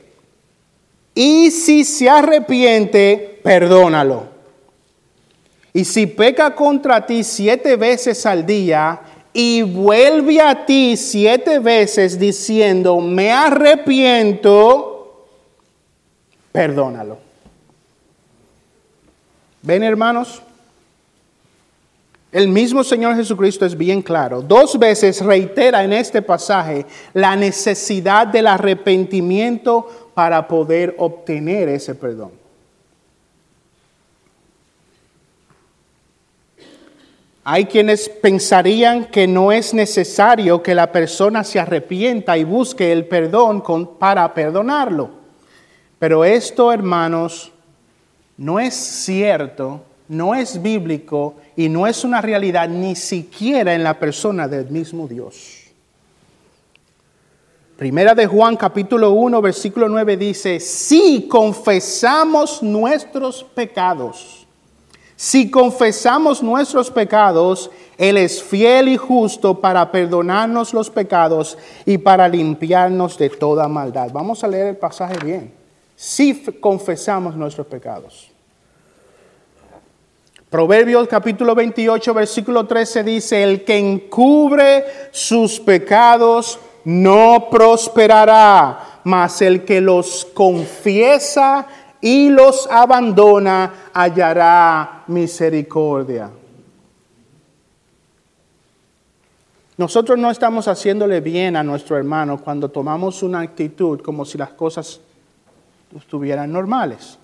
y 1.15 1.53
si 1.53 1.85
se 1.85 2.11
arrepiente, 2.11 3.41
perdónalo. 3.45 4.27
Y 5.73 5.85
si 5.85 6.07
peca 6.07 6.55
contra 6.55 7.07
ti 7.07 7.23
siete 7.23 7.77
veces 7.77 8.27
al 8.27 8.45
día 8.45 9.01
y 9.33 9.63
vuelve 9.63 10.41
a 10.41 10.67
ti 10.67 10.97
siete 10.97 11.61
veces 11.61 12.19
diciendo, 12.19 12.99
me 12.99 13.31
arrepiento, 13.31 15.29
perdónalo. 16.51 17.19
¿Ven 19.63 19.85
hermanos? 19.85 20.43
El 22.33 22.49
mismo 22.49 22.83
Señor 22.83 23.15
Jesucristo 23.15 23.67
es 23.67 23.77
bien 23.77 24.01
claro. 24.01 24.41
Dos 24.41 24.79
veces 24.79 25.23
reitera 25.23 25.85
en 25.85 25.93
este 25.93 26.23
pasaje 26.23 26.87
la 27.13 27.37
necesidad 27.37 28.27
del 28.27 28.47
arrepentimiento 28.47 30.11
para 30.15 30.49
poder 30.49 30.95
obtener 30.99 31.69
ese 31.69 31.95
perdón. 31.95 32.33
Hay 37.45 37.67
quienes 37.67 38.09
pensarían 38.09 39.05
que 39.07 39.27
no 39.27 39.53
es 39.53 39.75
necesario 39.75 40.63
que 40.63 40.75
la 40.75 40.91
persona 40.91 41.45
se 41.45 41.61
arrepienta 41.61 42.39
y 42.39 42.45
busque 42.45 42.93
el 42.93 43.05
perdón 43.07 43.63
para 43.99 44.33
perdonarlo. 44.33 45.11
Pero 45.99 46.25
esto, 46.25 46.73
hermanos, 46.73 47.53
no 48.39 48.59
es 48.59 48.75
cierto 48.75 49.83
no 50.13 50.35
es 50.35 50.61
bíblico 50.61 51.37
y 51.57 51.71
no 51.71 51.87
es 51.87 52.05
una 52.05 52.21
realidad 52.21 52.69
ni 52.69 52.95
siquiera 52.95 53.75
en 53.75 53.83
la 53.83 53.99
persona 53.99 54.47
del 54.47 54.69
mismo 54.69 55.09
Dios. 55.09 55.59
Primera 57.79 58.15
de 58.15 58.27
Juan 58.27 58.57
capítulo 58.57 59.13
1 59.13 59.41
versículo 59.41 59.89
9 59.89 60.17
dice, 60.19 60.61
si 60.61 61.27
confesamos 61.29 62.63
nuestros 62.63 63.43
pecados, 63.43 64.47
si 65.17 65.51
confesamos 65.51 66.43
nuestros 66.43 66.91
pecados, 66.91 67.71
Él 67.97 68.19
es 68.19 68.43
fiel 68.43 68.89
y 68.89 68.99
justo 68.99 69.61
para 69.61 69.91
perdonarnos 69.91 70.75
los 70.75 70.91
pecados 70.91 71.57
y 71.87 71.97
para 71.97 72.29
limpiarnos 72.29 73.17
de 73.17 73.31
toda 73.31 73.67
maldad. 73.67 74.11
Vamos 74.13 74.45
a 74.45 74.49
leer 74.49 74.67
el 74.67 74.77
pasaje 74.77 75.17
bien. 75.25 75.55
Si 75.97 76.35
confesamos 76.61 77.35
nuestros 77.35 77.67
pecados. 77.67 78.32
Proverbios 80.53 81.09
capítulo 81.09 81.55
28, 81.55 82.13
versículo 82.13 82.67
13 82.67 83.05
dice, 83.05 83.43
el 83.43 83.65
que 83.65 83.79
encubre 83.79 84.85
sus 85.11 85.59
pecados 85.59 86.61
no 86.85 87.49
prosperará, 87.51 89.01
mas 89.05 89.41
el 89.41 89.65
que 89.65 89.81
los 89.81 90.27
confiesa 90.27 91.67
y 92.03 92.29
los 92.29 92.71
abandona 92.71 93.89
hallará 93.95 95.05
misericordia. 95.07 96.29
Nosotros 99.79 100.19
no 100.19 100.31
estamos 100.31 100.69
haciéndole 100.69 101.23
bien 101.23 101.57
a 101.57 101.63
nuestro 101.63 101.97
hermano 101.97 102.37
cuando 102.37 102.69
tomamos 102.69 103.23
una 103.23 103.41
actitud 103.41 104.03
como 104.03 104.27
si 104.27 104.37
las 104.37 104.51
cosas 104.51 105.01
estuvieran 105.97 106.53
normales. 106.53 107.19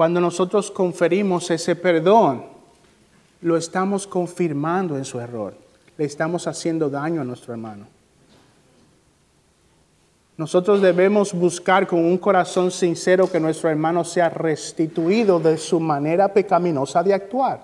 Cuando 0.00 0.18
nosotros 0.18 0.70
conferimos 0.70 1.50
ese 1.50 1.76
perdón, 1.76 2.42
lo 3.42 3.54
estamos 3.54 4.06
confirmando 4.06 4.96
en 4.96 5.04
su 5.04 5.20
error. 5.20 5.52
Le 5.98 6.06
estamos 6.06 6.46
haciendo 6.46 6.88
daño 6.88 7.20
a 7.20 7.24
nuestro 7.24 7.52
hermano. 7.52 7.84
Nosotros 10.38 10.80
debemos 10.80 11.34
buscar 11.34 11.86
con 11.86 11.98
un 11.98 12.16
corazón 12.16 12.70
sincero 12.70 13.30
que 13.30 13.38
nuestro 13.38 13.68
hermano 13.68 14.02
sea 14.02 14.30
restituido 14.30 15.38
de 15.38 15.58
su 15.58 15.78
manera 15.78 16.32
pecaminosa 16.32 17.02
de 17.02 17.12
actuar. 17.12 17.62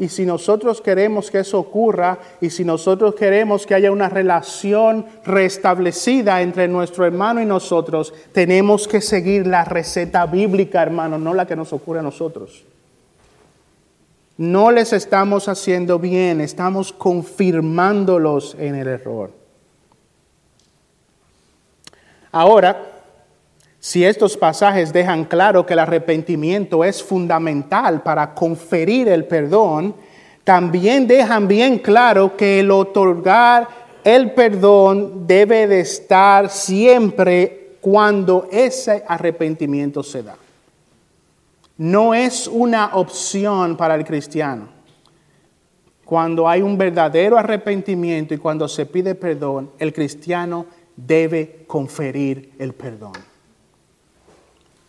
Y 0.00 0.08
si 0.08 0.24
nosotros 0.24 0.80
queremos 0.80 1.30
que 1.30 1.40
eso 1.40 1.58
ocurra 1.58 2.18
y 2.40 2.48
si 2.48 2.64
nosotros 2.64 3.14
queremos 3.14 3.66
que 3.66 3.74
haya 3.74 3.92
una 3.92 4.08
relación 4.08 5.04
restablecida 5.26 6.40
entre 6.40 6.68
nuestro 6.68 7.04
hermano 7.04 7.42
y 7.42 7.44
nosotros, 7.44 8.14
tenemos 8.32 8.88
que 8.88 9.02
seguir 9.02 9.46
la 9.46 9.62
receta 9.62 10.24
bíblica, 10.24 10.80
hermano, 10.80 11.18
no 11.18 11.34
la 11.34 11.46
que 11.46 11.54
nos 11.54 11.74
ocurre 11.74 11.98
a 11.98 12.02
nosotros. 12.02 12.64
No 14.38 14.70
les 14.70 14.94
estamos 14.94 15.48
haciendo 15.48 15.98
bien, 15.98 16.40
estamos 16.40 16.94
confirmándolos 16.94 18.56
en 18.58 18.76
el 18.76 18.88
error. 18.88 19.32
Ahora, 22.32 22.99
si 23.80 24.04
estos 24.04 24.36
pasajes 24.36 24.92
dejan 24.92 25.24
claro 25.24 25.64
que 25.64 25.72
el 25.72 25.78
arrepentimiento 25.78 26.84
es 26.84 27.02
fundamental 27.02 28.02
para 28.02 28.34
conferir 28.34 29.08
el 29.08 29.24
perdón, 29.24 29.94
también 30.44 31.06
dejan 31.06 31.48
bien 31.48 31.78
claro 31.78 32.36
que 32.36 32.60
el 32.60 32.70
otorgar 32.70 33.68
el 34.04 34.32
perdón 34.32 35.26
debe 35.26 35.66
de 35.66 35.80
estar 35.80 36.50
siempre 36.50 37.76
cuando 37.80 38.48
ese 38.52 39.02
arrepentimiento 39.08 40.02
se 40.02 40.22
da. 40.22 40.36
No 41.78 42.12
es 42.12 42.46
una 42.46 42.96
opción 42.96 43.78
para 43.78 43.94
el 43.94 44.04
cristiano. 44.04 44.68
Cuando 46.04 46.46
hay 46.46 46.60
un 46.60 46.76
verdadero 46.76 47.38
arrepentimiento 47.38 48.34
y 48.34 48.38
cuando 48.38 48.68
se 48.68 48.84
pide 48.84 49.14
perdón, 49.14 49.70
el 49.78 49.94
cristiano 49.94 50.66
debe 50.96 51.64
conferir 51.66 52.52
el 52.58 52.74
perdón. 52.74 53.29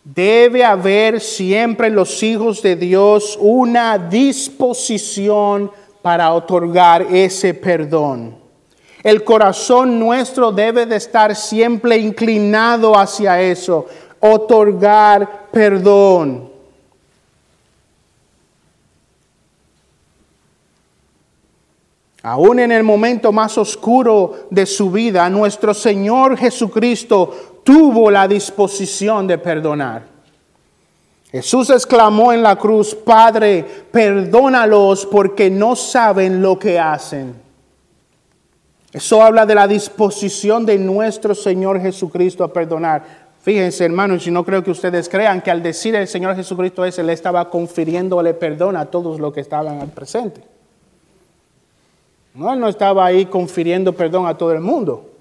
Debe 0.04 0.64
haber 0.64 1.20
siempre 1.20 1.86
en 1.86 1.94
los 1.94 2.22
hijos 2.22 2.60
de 2.60 2.74
Dios 2.74 3.38
una 3.40 3.98
disposición 3.98 5.70
para 6.02 6.32
otorgar 6.32 7.02
ese 7.02 7.54
perdón. 7.54 8.36
El 9.04 9.22
corazón 9.22 9.98
nuestro 9.98 10.50
debe 10.50 10.86
de 10.86 10.96
estar 10.96 11.34
siempre 11.36 11.96
inclinado 11.98 12.98
hacia 12.98 13.40
eso, 13.40 13.86
otorgar 14.18 15.48
perdón. 15.52 16.50
Aún 22.24 22.60
en 22.60 22.70
el 22.70 22.84
momento 22.84 23.32
más 23.32 23.58
oscuro 23.58 24.46
de 24.50 24.64
su 24.64 24.92
vida, 24.92 25.28
nuestro 25.28 25.74
Señor 25.74 26.36
Jesucristo 26.36 27.51
tuvo 27.62 28.10
la 28.10 28.26
disposición 28.28 29.26
de 29.26 29.38
perdonar. 29.38 30.02
Jesús 31.30 31.70
exclamó 31.70 32.32
en 32.32 32.42
la 32.42 32.56
cruz, 32.56 32.94
Padre, 32.94 33.64
perdónalos 33.90 35.06
porque 35.06 35.48
no 35.48 35.74
saben 35.74 36.42
lo 36.42 36.58
que 36.58 36.78
hacen. 36.78 37.34
Eso 38.92 39.22
habla 39.22 39.46
de 39.46 39.54
la 39.54 39.66
disposición 39.66 40.66
de 40.66 40.76
nuestro 40.76 41.34
Señor 41.34 41.80
Jesucristo 41.80 42.44
a 42.44 42.52
perdonar. 42.52 43.22
Fíjense, 43.40 43.86
hermanos, 43.86 44.26
y 44.26 44.30
no 44.30 44.44
creo 44.44 44.62
que 44.62 44.70
ustedes 44.70 45.08
crean 45.08 45.40
que 45.40 45.50
al 45.50 45.62
decir 45.62 45.94
el 45.94 46.06
Señor 46.06 46.36
Jesucristo 46.36 46.84
ese, 46.84 47.02
le 47.02 47.14
estaba 47.14 47.48
confiriéndole 47.48 48.34
perdón 48.34 48.76
a 48.76 48.86
todos 48.86 49.18
los 49.18 49.32
que 49.32 49.40
estaban 49.40 49.80
al 49.80 49.88
presente. 49.88 50.42
No, 52.34 52.52
él 52.52 52.60
no 52.60 52.68
estaba 52.68 53.06
ahí 53.06 53.24
confiriendo 53.24 53.94
perdón 53.94 54.26
a 54.26 54.36
todo 54.36 54.52
el 54.52 54.60
mundo. 54.60 55.11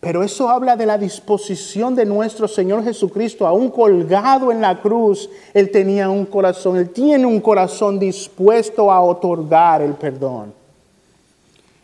Pero 0.00 0.22
eso 0.22 0.48
habla 0.48 0.76
de 0.76 0.86
la 0.86 0.96
disposición 0.96 1.94
de 1.94 2.04
nuestro 2.04 2.46
Señor 2.46 2.84
Jesucristo, 2.84 3.46
aún 3.46 3.70
colgado 3.70 4.52
en 4.52 4.60
la 4.60 4.80
cruz, 4.80 5.28
Él 5.52 5.70
tenía 5.70 6.08
un 6.08 6.24
corazón, 6.26 6.76
Él 6.76 6.90
tiene 6.90 7.26
un 7.26 7.40
corazón 7.40 7.98
dispuesto 7.98 8.92
a 8.92 9.02
otorgar 9.02 9.82
el 9.82 9.94
perdón. 9.94 10.54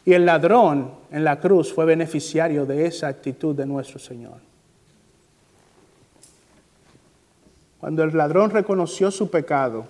Y 0.05 0.13
el 0.13 0.27
ladrón 0.27 0.91
en 1.11 1.25
la 1.25 1.41
cruz 1.41 1.73
fue 1.73 1.85
beneficiario 1.85 2.67
de 2.67 2.87
esa 2.87 3.09
actitud 3.09 3.55
de 3.55 3.67
nuestro 3.67 3.99
Señor. 3.99 4.45
Cuando 7.81 8.05
el 8.05 8.17
ladrón 8.17 8.51
reconoció 8.51 9.11
su 9.11 9.29
pecado, 9.29 9.87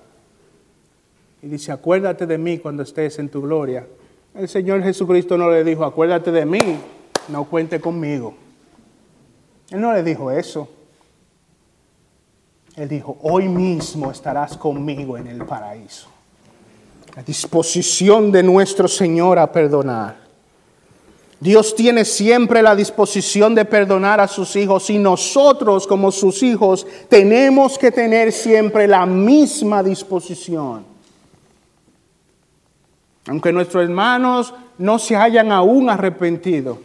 y 1.45 1.47
dice, 1.47 1.73
acuérdate 1.73 2.27
de 2.27 2.39
mí 2.39 2.57
cuando 2.57 2.83
estés 2.83 3.19
en 3.19 3.29
tu 3.29 3.43
gloria. 3.43 3.87
El 4.35 4.49
Señor 4.49 4.83
Jesucristo 4.83 5.37
no 5.37 5.51
le 5.51 5.63
dijo, 5.63 5.85
acuérdate 5.85 6.33
de 6.33 6.47
mí, 6.47 6.79
no 7.29 7.45
cuente 7.45 7.81
conmigo. 7.81 8.35
Él 9.71 9.81
no 9.81 9.93
le 9.93 10.03
dijo 10.03 10.31
eso. 10.31 10.69
Él 12.77 12.89
dijo, 12.89 13.19
hoy 13.23 13.49
mismo 13.49 14.11
estarás 14.11 14.57
conmigo 14.57 15.17
en 15.17 15.29
el 15.29 15.45
paraíso. 15.45 16.09
La 17.15 17.23
disposición 17.23 18.33
de 18.33 18.43
nuestro 18.43 18.89
Señor 18.89 19.39
a 19.39 19.51
perdonar. 19.51 20.25
Dios 21.39 21.75
tiene 21.75 22.05
siempre 22.05 22.63
la 22.63 22.75
disposición 22.75 23.55
de 23.55 23.65
perdonar 23.65 24.21
a 24.21 24.27
sus 24.27 24.57
hijos 24.57 24.89
y 24.91 24.99
nosotros 24.99 25.87
como 25.87 26.11
sus 26.11 26.43
hijos 26.43 26.87
tenemos 27.09 27.79
que 27.79 27.93
tener 27.93 28.33
siempre 28.33 28.89
la 28.89 29.05
misma 29.05 29.83
disposición. 29.83 30.85
Aunque 33.27 33.53
nuestros 33.53 33.85
hermanos 33.85 34.55
no 34.79 34.99
se 34.99 35.17
hayan 35.17 35.53
aún 35.53 35.91
arrepentido, 35.91 36.79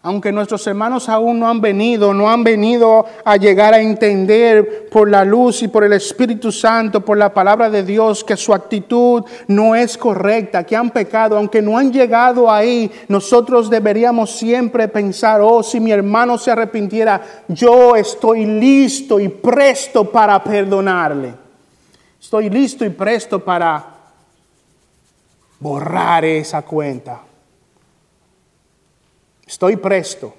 aunque 0.00 0.30
nuestros 0.30 0.64
hermanos 0.68 1.08
aún 1.08 1.40
no 1.40 1.48
han 1.48 1.60
venido, 1.60 2.14
no 2.14 2.30
han 2.30 2.44
venido 2.44 3.04
a 3.24 3.36
llegar 3.36 3.74
a 3.74 3.80
entender 3.80 4.88
por 4.90 5.10
la 5.10 5.24
luz 5.24 5.62
y 5.62 5.68
por 5.68 5.82
el 5.82 5.92
Espíritu 5.92 6.52
Santo, 6.52 7.04
por 7.04 7.18
la 7.18 7.34
palabra 7.34 7.68
de 7.68 7.82
Dios, 7.82 8.22
que 8.22 8.36
su 8.36 8.54
actitud 8.54 9.24
no 9.48 9.74
es 9.74 9.98
correcta, 9.98 10.62
que 10.64 10.76
han 10.76 10.90
pecado, 10.90 11.36
aunque 11.36 11.60
no 11.60 11.76
han 11.76 11.92
llegado 11.92 12.48
ahí, 12.48 12.90
nosotros 13.08 13.68
deberíamos 13.68 14.30
siempre 14.30 14.86
pensar, 14.86 15.40
oh, 15.40 15.64
si 15.64 15.80
mi 15.80 15.90
hermano 15.90 16.38
se 16.38 16.52
arrepintiera, 16.52 17.20
yo 17.48 17.96
estoy 17.96 18.46
listo 18.46 19.18
y 19.18 19.28
presto 19.28 20.04
para 20.04 20.42
perdonarle. 20.44 21.34
Estoy 22.20 22.48
listo 22.50 22.84
y 22.84 22.90
presto 22.90 23.44
para 23.44 23.84
borrar 25.58 26.24
esa 26.24 26.62
cuenta. 26.62 27.27
Estoy 29.48 29.76
presto. 29.76 30.34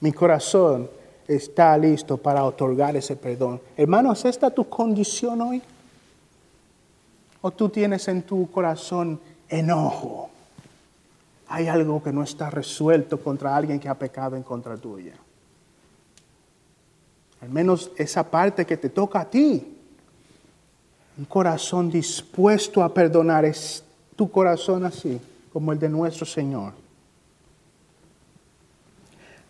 Mi 0.00 0.12
corazón 0.12 0.90
está 1.26 1.76
listo 1.78 2.18
para 2.18 2.44
otorgar 2.44 2.94
ese 2.94 3.16
perdón. 3.16 3.58
Hermano, 3.74 4.12
¿es 4.12 4.22
esta 4.26 4.50
tu 4.50 4.68
condición 4.68 5.40
hoy? 5.40 5.62
¿O 7.40 7.50
tú 7.52 7.70
tienes 7.70 8.06
en 8.08 8.22
tu 8.22 8.50
corazón 8.50 9.18
enojo? 9.48 10.28
Hay 11.48 11.68
algo 11.68 12.02
que 12.02 12.12
no 12.12 12.22
está 12.22 12.50
resuelto 12.50 13.18
contra 13.18 13.56
alguien 13.56 13.80
que 13.80 13.88
ha 13.88 13.94
pecado 13.94 14.36
en 14.36 14.42
contra 14.42 14.76
tuya. 14.76 15.14
Al 17.40 17.48
menos 17.48 17.92
esa 17.96 18.30
parte 18.30 18.66
que 18.66 18.76
te 18.76 18.90
toca 18.90 19.20
a 19.20 19.30
ti. 19.30 19.74
Un 21.16 21.24
corazón 21.24 21.90
dispuesto 21.90 22.82
a 22.82 22.92
perdonar. 22.92 23.46
¿Es 23.46 23.82
tu 24.14 24.30
corazón 24.30 24.84
así 24.84 25.18
como 25.50 25.72
el 25.72 25.78
de 25.78 25.88
nuestro 25.88 26.26
Señor? 26.26 26.89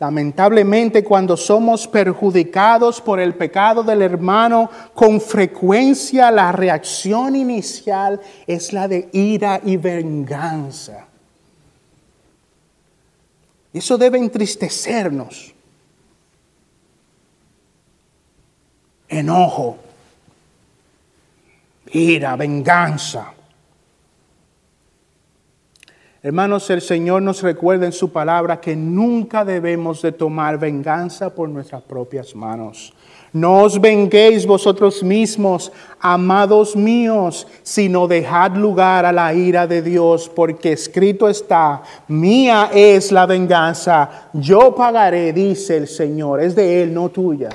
Lamentablemente 0.01 1.05
cuando 1.05 1.37
somos 1.37 1.87
perjudicados 1.87 3.03
por 3.03 3.21
el 3.21 3.35
pecado 3.35 3.83
del 3.83 4.01
hermano, 4.01 4.71
con 4.95 5.21
frecuencia 5.21 6.31
la 6.31 6.51
reacción 6.53 7.37
inicial 7.37 8.19
es 8.47 8.73
la 8.73 8.89
de 8.89 9.11
ira 9.13 9.61
y 9.63 9.77
venganza. 9.77 11.07
Eso 13.75 13.99
debe 13.99 14.17
entristecernos. 14.17 15.53
Enojo, 19.07 19.77
ira, 21.93 22.37
venganza. 22.37 23.35
Hermanos, 26.23 26.69
el 26.69 26.83
Señor 26.83 27.23
nos 27.23 27.41
recuerda 27.41 27.87
en 27.87 27.93
su 27.93 28.11
palabra 28.11 28.61
que 28.61 28.77
nunca 28.77 29.43
debemos 29.43 30.03
de 30.03 30.13
tomar 30.13 30.59
venganza 30.59 31.35
por 31.35 31.49
nuestras 31.49 31.81
propias 31.81 32.35
manos. 32.35 32.93
No 33.33 33.63
os 33.63 33.81
venguéis 33.81 34.45
vosotros 34.45 35.03
mismos, 35.03 35.73
amados 35.99 36.77
míos, 36.77 37.47
sino 37.63 38.07
dejad 38.07 38.55
lugar 38.55 39.07
a 39.07 39.13
la 39.13 39.33
ira 39.33 39.67
de 39.67 39.81
Dios, 39.81 40.29
porque 40.29 40.73
escrito 40.73 41.27
está, 41.27 41.81
mía 42.09 42.69
es 42.75 43.13
la 43.13 43.25
venganza, 43.25 44.29
yo 44.35 44.75
pagaré, 44.75 45.33
dice 45.33 45.79
el 45.79 45.89
Señor, 45.89 46.43
es 46.43 46.55
de 46.55 46.83
Él, 46.83 46.93
no 46.93 47.09
tuya. 47.09 47.49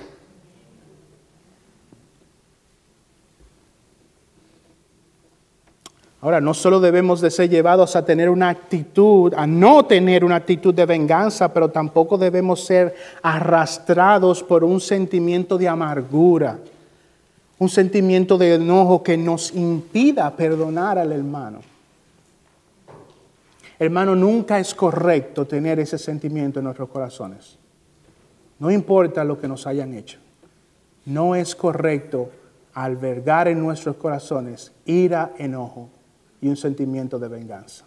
Ahora, 6.26 6.42
no 6.42 6.56
solo 6.56 6.80
debemos 6.80 7.22
de 7.22 7.30
ser 7.30 7.52
llevados 7.52 7.96
a 7.96 8.04
tener 8.04 8.32
una 8.32 8.50
actitud, 8.50 9.32
a 9.36 9.46
no 9.46 9.86
tener 9.86 10.26
una 10.26 10.38
actitud 10.38 10.74
de 10.74 10.88
venganza, 10.88 11.54
pero 11.54 11.70
tampoco 11.70 12.18
debemos 12.18 12.66
ser 12.66 12.96
arrastrados 13.22 14.42
por 14.42 14.64
un 14.64 14.82
sentimiento 14.82 15.56
de 15.56 15.68
amargura, 15.68 16.58
un 17.60 17.70
sentimiento 17.70 18.40
de 18.40 18.56
enojo 18.56 19.04
que 19.04 19.16
nos 19.16 19.54
impida 19.54 20.36
perdonar 20.36 20.98
al 20.98 21.12
hermano. 21.12 21.60
Hermano, 23.78 24.16
nunca 24.16 24.58
es 24.60 24.74
correcto 24.74 25.46
tener 25.46 25.80
ese 25.80 26.00
sentimiento 26.00 26.58
en 26.58 26.66
nuestros 26.66 26.90
corazones. 26.90 27.60
No 28.58 28.72
importa 28.72 29.24
lo 29.24 29.40
que 29.40 29.48
nos 29.48 29.68
hayan 29.68 29.94
hecho. 29.94 30.18
No 31.06 31.36
es 31.36 31.54
correcto 31.56 32.32
albergar 32.74 33.48
en 33.48 33.60
nuestros 33.60 33.98
corazones 33.98 34.72
ira, 34.88 35.32
enojo 35.38 35.92
y 36.46 36.48
un 36.48 36.56
sentimiento 36.56 37.18
de 37.18 37.28
venganza. 37.28 37.86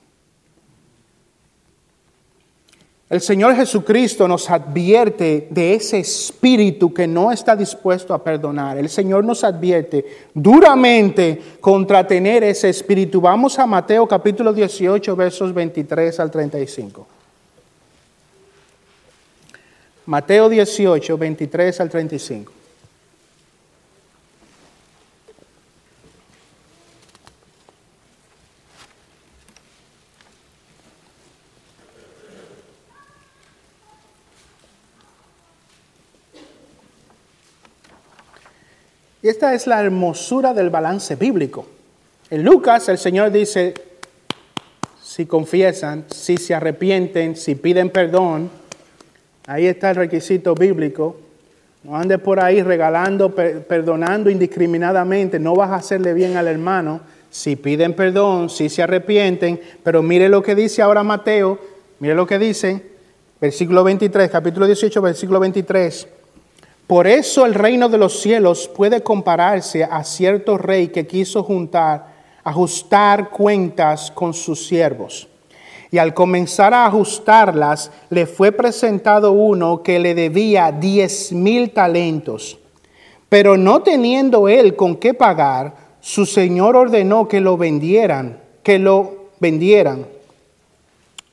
El 3.09 3.21
Señor 3.21 3.55
Jesucristo 3.55 4.27
nos 4.27 4.51
advierte 4.51 5.47
de 5.49 5.75
ese 5.75 6.01
espíritu 6.01 6.93
que 6.93 7.07
no 7.07 7.31
está 7.31 7.55
dispuesto 7.55 8.13
a 8.13 8.23
perdonar. 8.23 8.77
El 8.77 8.89
Señor 8.89 9.25
nos 9.25 9.45
advierte 9.45 10.05
duramente 10.35 11.41
contra 11.61 12.05
tener 12.05 12.43
ese 12.43 12.69
espíritu. 12.69 13.21
Vamos 13.21 13.59
a 13.61 13.67
Mateo 13.67 14.09
capítulo 14.09 14.53
18, 14.53 15.15
versos 15.15 15.55
23 15.55 16.19
al 16.19 16.31
35. 16.31 17.07
Mateo 20.07 20.49
18, 20.49 21.17
23 21.17 21.81
al 21.81 21.89
35. 21.89 22.58
Esta 39.29 39.53
es 39.53 39.67
la 39.67 39.83
hermosura 39.83 40.55
del 40.55 40.71
balance 40.71 41.15
bíblico. 41.15 41.67
En 42.31 42.43
Lucas 42.45 42.89
el 42.89 42.97
Señor 42.97 43.31
dice, 43.31 43.75
si 45.03 45.27
confiesan, 45.27 46.07
si 46.09 46.39
se 46.39 46.55
arrepienten, 46.55 47.37
si 47.37 47.55
piden 47.55 47.91
perdón, 47.91 48.49
ahí 49.47 49.67
está 49.67 49.91
el 49.91 49.97
requisito 49.97 50.55
bíblico. 50.55 51.19
No 51.85 51.95
andes 51.95 52.21
por 52.21 52.41
ahí 52.41 52.63
regalando, 52.63 53.35
perdonando 53.35 54.31
indiscriminadamente, 54.31 55.39
no 55.39 55.55
vas 55.55 55.73
a 55.73 55.77
hacerle 55.77 56.15
bien 56.15 56.39
al 56.39 56.49
hermano. 56.49 57.03
Si 57.29 57.55
piden 57.55 57.93
perdón, 57.93 58.49
si 58.49 58.71
se 58.71 58.83
arrepienten, 58.83 59.61
pero 59.83 60.03
mire 60.03 60.31
lo 60.31 60.43
que 60.43 60.55
dice 60.55 60.81
ahora 60.81 61.03
Mateo, 61.03 61.59
mire 61.99 62.15
lo 62.15 62.27
que 62.27 62.39
dice, 62.39 62.83
versículo 63.39 63.85
23, 63.85 64.31
capítulo 64.31 64.65
18, 64.65 65.03
versículo 65.03 65.39
23. 65.39 66.18
Por 66.89 67.07
eso 67.07 67.45
el 67.45 67.53
reino 67.53 67.91
de 67.91 67.99
los 67.99 68.19
cielos 68.19 68.67
puede 68.67 69.03
compararse 69.03 69.85
a 69.85 70.03
cierto 70.05 70.57
rey 70.57 70.89
que 70.89 71.07
quiso 71.07 71.43
juntar, 71.43 72.15
ajustar 72.43 73.29
cuentas 73.29 74.11
con 74.11 74.33
sus 74.33 74.67
siervos. 74.67 75.29
Y 75.91 75.99
al 75.99 76.15
comenzar 76.15 76.73
a 76.73 76.87
ajustarlas, 76.87 77.91
le 78.09 78.25
fue 78.25 78.53
presentado 78.53 79.33
uno 79.33 79.83
que 79.83 79.99
le 79.99 80.15
debía 80.15 80.73
diez 80.73 81.31
mil 81.31 81.73
talentos. 81.73 82.59
Pero 83.29 83.59
no 83.59 83.83
teniendo 83.83 84.49
él 84.49 84.75
con 84.75 84.97
qué 84.97 85.13
pagar, 85.13 85.75
su 86.01 86.25
señor 86.25 86.75
ordenó 86.75 87.29
que 87.29 87.43
lo 87.43 87.59
vendieran, 87.59 88.41
que 88.63 88.79
lo 88.79 89.27
vendieran, 89.41 90.07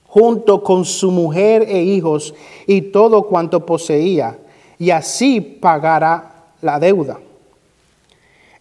junto 0.05 0.63
con 0.63 0.83
su 0.83 1.11
mujer 1.11 1.65
e 1.69 1.81
hijos 1.81 2.33
y 2.67 2.81
todo 2.81 3.23
cuanto 3.23 3.65
poseía 3.65 4.37
y 4.77 4.91
así 4.91 5.41
pagará 5.41 6.45
la 6.61 6.79
deuda. 6.79 7.19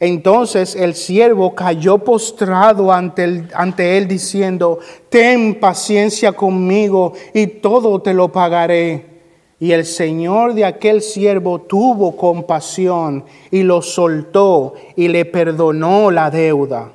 Entonces 0.01 0.75
el 0.75 0.95
siervo 0.95 1.55
cayó 1.55 1.99
postrado 1.99 2.93
ante, 2.93 3.45
ante 3.55 3.97
él 3.97 4.09
diciendo, 4.09 4.79
ten 5.09 5.59
paciencia 5.59 6.33
conmigo 6.33 7.15
y 7.33 7.47
todo 7.47 8.01
te 8.03 8.13
lo 8.13 8.31
pagaré. 8.31 9.15
Y 9.61 9.73
el 9.73 9.87
señor 9.87 10.53
de 10.53 10.65
aquel 10.65 11.01
siervo 11.01 11.61
tuvo 11.61 12.17
compasión 12.17 13.25
y 13.51 13.63
lo 13.63 13.81
soltó 13.81 14.75
y 14.97 15.09
le 15.09 15.25
perdonó 15.25 16.11
la 16.11 16.31
deuda. 16.31 16.93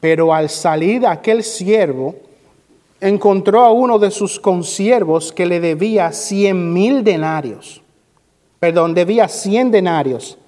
Pero 0.00 0.34
al 0.34 0.48
salir 0.48 1.06
aquel 1.06 1.44
siervo, 1.44 2.16
encontró 3.00 3.60
a 3.60 3.70
uno 3.70 3.98
de 3.98 4.10
sus 4.10 4.40
consiervos 4.40 5.32
que 5.32 5.46
le 5.46 5.60
debía 5.60 6.10
cien 6.10 6.72
mil 6.72 7.04
denarios. 7.04 7.82
Perdón, 8.62 8.94
debía 8.94 9.26
cien 9.26 9.72
denarios. 9.72 10.38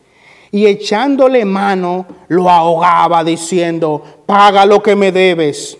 Y 0.52 0.66
echándole 0.66 1.44
mano, 1.44 2.06
lo 2.28 2.48
ahogaba 2.48 3.24
diciendo, 3.24 4.04
paga 4.24 4.64
lo 4.64 4.80
que 4.80 4.94
me 4.94 5.10
debes. 5.10 5.76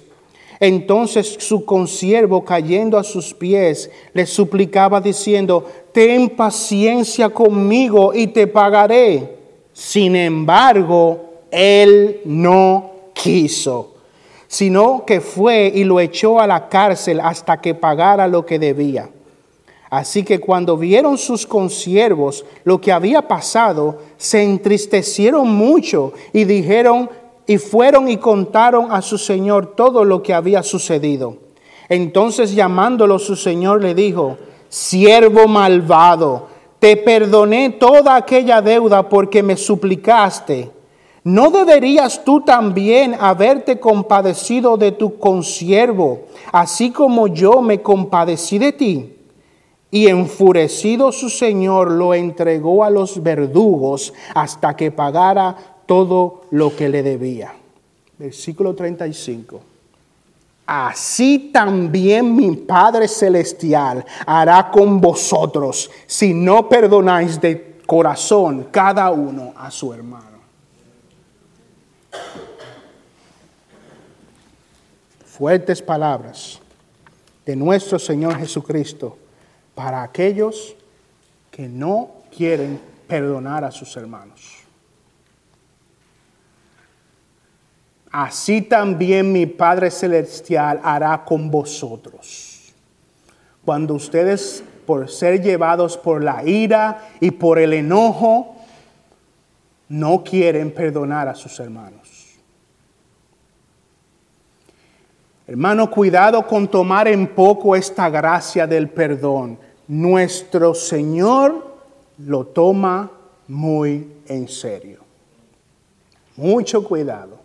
Entonces 0.59 1.37
su 1.39 1.65
consiervo, 1.65 2.45
cayendo 2.45 2.99
a 2.99 3.05
sus 3.05 3.33
pies, 3.33 3.89
le 4.15 4.27
suplicaba 4.27 5.01
diciendo, 5.01 5.65
ten 5.93 6.29
paciencia 6.29 7.29
conmigo 7.29 8.13
y 8.13 8.27
te 8.27 8.49
pagaré. 8.49 9.39
Sin 9.73 10.17
embargo, 10.17 11.45
él 11.53 12.21
no 12.25 12.91
quiso, 13.13 13.95
sino 14.49 15.05
que 15.07 15.21
fue 15.21 15.71
y 15.73 15.85
lo 15.85 16.01
echó 16.01 16.41
a 16.41 16.49
la 16.49 16.69
cárcel 16.69 17.21
hasta 17.21 17.61
que 17.61 17.77
pagara 17.77 18.27
lo 18.27 18.45
que 18.45 18.59
debía. 18.59 19.09
Así 19.91 20.25
que 20.25 20.41
cuando 20.41 20.77
vieron 20.77 21.19
sus 21.19 21.47
consiervos 21.47 22.45
lo 22.65 22.81
que 22.81 22.93
había 22.93 23.29
pasado, 23.29 23.99
se 24.17 24.43
entristecieron 24.43 25.49
mucho 25.49 26.13
y 26.33 26.45
dijeron 26.45 27.11
y 27.47 27.59
fueron 27.59 28.09
y 28.09 28.17
contaron 28.17 28.91
a 28.91 29.03
su 29.03 29.19
señor 29.19 29.75
todo 29.77 30.05
lo 30.05 30.23
que 30.23 30.35
había 30.35 30.63
sucedido. 30.63 31.37
Entonces 31.89 32.55
llamándolo 32.55 33.19
su 33.19 33.37
señor 33.37 33.83
le 33.83 33.95
dijo, 33.95 34.39
siervo 34.69 35.47
malvado, 35.47 36.49
te 36.79 36.97
perdoné 36.97 37.71
toda 37.71 38.17
aquella 38.17 38.61
deuda 38.61 39.09
porque 39.09 39.43
me 39.43 39.57
suplicaste. 39.57 40.71
¿No 41.23 41.51
deberías 41.51 42.23
tú 42.25 42.43
también 42.43 43.17
haberte 43.19 43.81
compadecido 43.81 44.77
de 44.77 44.93
tu 44.93 45.19
consiervo, 45.19 46.25
así 46.53 46.91
como 46.91 47.29
yo 47.29 47.63
me 47.63 47.81
compadecí 47.81 48.59
de 48.59 48.73
ti? 48.73 49.14
Y 49.95 50.09
enfurecido 50.09 51.13
su 51.13 51.31
señor 51.31 51.89
lo 51.93 52.15
entregó 52.15 52.83
a 52.83 52.91
los 52.91 53.23
verdugos 53.23 54.13
hasta 54.35 54.75
que 54.75 54.91
pagara 54.91 55.57
todo 55.87 56.47
lo 56.51 56.75
que 56.75 56.89
le 56.89 57.05
debía. 57.05 57.55
Versículo 58.19 58.75
35. 58.75 59.61
Así 60.67 61.51
también 61.53 62.35
mi 62.35 62.57
Padre 62.57 63.07
Celestial 63.07 64.05
hará 64.27 64.69
con 64.69 65.01
vosotros 65.01 65.89
si 66.09 66.35
no 66.35 66.69
perdonáis 66.69 67.41
de 67.41 67.79
corazón 67.87 68.67
cada 68.73 69.13
uno 69.13 69.53
a 69.57 69.71
su 69.71 69.95
hermano. 69.95 70.35
fuertes 75.25 75.81
palabras 75.83 76.59
de 77.47 77.55
nuestro 77.55 77.97
Señor 77.97 78.39
Jesucristo 78.39 79.19
para 79.75 80.03
aquellos 80.03 80.77
que 81.51 81.69
no 81.69 82.11
quieren 82.35 82.81
perdonar 83.07 83.65
a 83.65 83.71
sus 83.71 83.97
hermanos. 83.97 84.65
Así 88.11 88.63
también 88.63 89.33
mi 89.33 89.47
Padre 89.47 89.91
Celestial 89.91 90.81
hará 90.85 91.25
con 91.25 91.51
vosotros. 91.51 92.73
Cuando 93.65 93.95
ustedes, 93.95 94.63
por 94.87 95.11
ser 95.11 95.43
llevados 95.43 95.97
por 95.97 96.23
la 96.23 96.45
ira 96.45 97.09
y 97.19 97.33
por 97.33 97.59
el 97.59 97.73
enojo, 97.73 98.55
no 99.89 100.23
quieren 100.23 100.73
perdonar 100.73 101.29
a 101.29 101.35
sus 101.35 101.59
hermanos. 101.59 102.39
Hermano, 105.47 105.91
cuidado 105.91 106.47
con 106.47 106.69
tomar 106.69 107.09
en 107.09 107.27
poco 107.27 107.77
esta 107.77 108.09
gracia 108.09 108.67
del 108.67 108.89
perdón. 108.89 109.59
Nuestro 109.87 110.75
Señor 110.75 111.75
lo 112.19 112.47
toma 112.47 113.11
muy 113.49 114.11
en 114.27 114.49
serio. 114.49 115.01
Mucho 116.37 116.83
cuidado. 116.83 117.41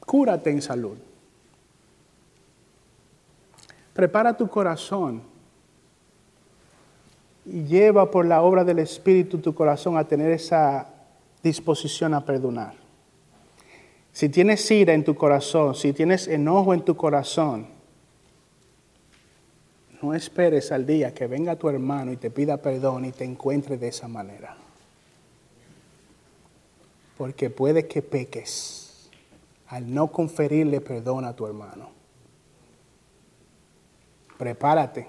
Cúrate 0.00 0.50
en 0.50 0.62
salud. 0.62 0.96
Prepara 3.92 4.34
tu 4.34 4.48
corazón 4.48 5.22
y 7.44 7.64
lleva 7.64 8.10
por 8.10 8.24
la 8.24 8.40
obra 8.42 8.64
del 8.64 8.78
Espíritu 8.78 9.38
tu 9.38 9.54
corazón 9.54 9.98
a 9.98 10.04
tener 10.04 10.30
esa 10.30 10.86
disposición 11.42 12.14
a 12.14 12.24
perdonar. 12.24 12.87
Si 14.18 14.28
tienes 14.28 14.68
ira 14.68 14.94
en 14.94 15.04
tu 15.04 15.14
corazón, 15.14 15.76
si 15.76 15.92
tienes 15.92 16.26
enojo 16.26 16.74
en 16.74 16.84
tu 16.84 16.96
corazón, 16.96 17.68
no 20.02 20.12
esperes 20.12 20.72
al 20.72 20.84
día 20.84 21.14
que 21.14 21.28
venga 21.28 21.54
tu 21.54 21.68
hermano 21.68 22.10
y 22.10 22.16
te 22.16 22.28
pida 22.28 22.56
perdón 22.56 23.04
y 23.04 23.12
te 23.12 23.22
encuentre 23.22 23.78
de 23.78 23.86
esa 23.86 24.08
manera. 24.08 24.56
Porque 27.16 27.48
puede 27.48 27.86
que 27.86 28.02
peques 28.02 29.08
al 29.68 29.94
no 29.94 30.10
conferirle 30.10 30.80
perdón 30.80 31.24
a 31.24 31.36
tu 31.36 31.46
hermano. 31.46 31.90
Prepárate 34.36 35.06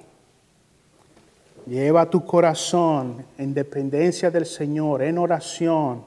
Lleva 1.66 2.08
tu 2.12 2.24
corazón 2.24 3.26
en 3.40 3.56
dependencia 3.56 4.30
del 4.30 4.46
Señor, 4.46 5.02
en 5.02 5.18
oración, 5.18 6.04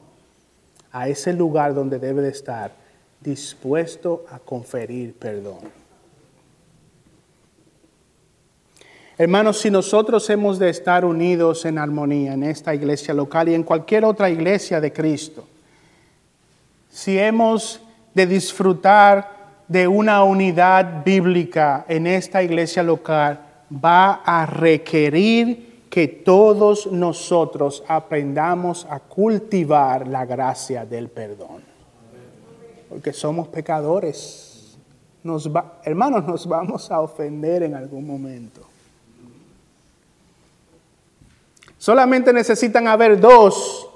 a 0.92 1.08
ese 1.08 1.32
lugar 1.32 1.74
donde 1.74 1.98
debe 1.98 2.22
de 2.22 2.30
estar, 2.30 2.81
dispuesto 3.22 4.24
a 4.30 4.38
conferir 4.38 5.14
perdón. 5.14 5.82
Hermanos, 9.18 9.60
si 9.60 9.70
nosotros 9.70 10.28
hemos 10.30 10.58
de 10.58 10.70
estar 10.70 11.04
unidos 11.04 11.64
en 11.64 11.78
armonía 11.78 12.32
en 12.32 12.42
esta 12.42 12.74
iglesia 12.74 13.12
local 13.14 13.48
y 13.48 13.54
en 13.54 13.62
cualquier 13.62 14.04
otra 14.04 14.30
iglesia 14.30 14.80
de 14.80 14.92
Cristo, 14.92 15.46
si 16.90 17.18
hemos 17.18 17.80
de 18.14 18.26
disfrutar 18.26 19.42
de 19.68 19.86
una 19.86 20.24
unidad 20.24 21.04
bíblica 21.04 21.84
en 21.88 22.06
esta 22.06 22.42
iglesia 22.42 22.82
local, 22.82 23.40
va 23.72 24.22
a 24.24 24.44
requerir 24.44 25.86
que 25.88 26.08
todos 26.08 26.90
nosotros 26.90 27.84
aprendamos 27.86 28.86
a 28.88 28.98
cultivar 28.98 30.08
la 30.08 30.24
gracia 30.24 30.84
del 30.84 31.08
perdón. 31.08 31.71
Porque 32.92 33.14
somos 33.14 33.48
pecadores. 33.48 34.76
Nos 35.24 35.48
hermanos, 35.82 36.26
nos 36.26 36.46
vamos 36.46 36.90
a 36.90 37.00
ofender 37.00 37.62
en 37.62 37.74
algún 37.74 38.06
momento. 38.06 38.60
Solamente 41.78 42.34
necesitan 42.34 42.86
haber 42.86 43.18
dos 43.18 43.88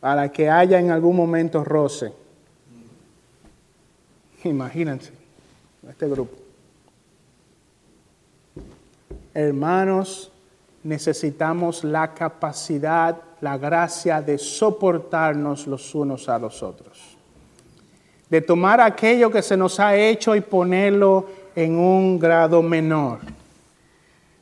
para 0.00 0.32
que 0.32 0.50
haya 0.50 0.80
en 0.80 0.90
algún 0.90 1.14
momento 1.14 1.62
roce. 1.62 2.12
Imagínense, 4.42 5.12
este 5.88 6.08
grupo. 6.08 6.34
Hermanos, 9.32 10.29
necesitamos 10.82 11.84
la 11.84 12.14
capacidad, 12.14 13.16
la 13.40 13.58
gracia 13.58 14.22
de 14.22 14.38
soportarnos 14.38 15.66
los 15.66 15.94
unos 15.94 16.28
a 16.28 16.38
los 16.38 16.62
otros. 16.62 17.16
De 18.28 18.40
tomar 18.40 18.80
aquello 18.80 19.30
que 19.30 19.42
se 19.42 19.56
nos 19.56 19.80
ha 19.80 19.94
hecho 19.96 20.34
y 20.34 20.40
ponerlo 20.40 21.26
en 21.54 21.78
un 21.78 22.18
grado 22.18 22.62
menor. 22.62 23.18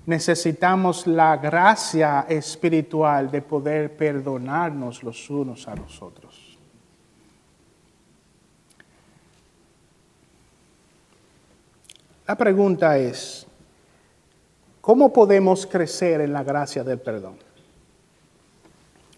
Necesitamos 0.06 1.06
la 1.06 1.36
gracia 1.36 2.26
espiritual 2.28 3.30
de 3.30 3.42
poder 3.42 3.96
perdonarnos 3.96 5.02
los 5.02 5.28
unos 5.28 5.68
a 5.68 5.74
los 5.74 6.00
otros. 6.00 6.58
La 12.26 12.36
pregunta 12.36 12.98
es, 12.98 13.47
¿Cómo 14.80 15.12
podemos 15.12 15.66
crecer 15.66 16.20
en 16.20 16.32
la 16.32 16.42
gracia 16.42 16.84
del 16.84 16.98
perdón? 16.98 17.36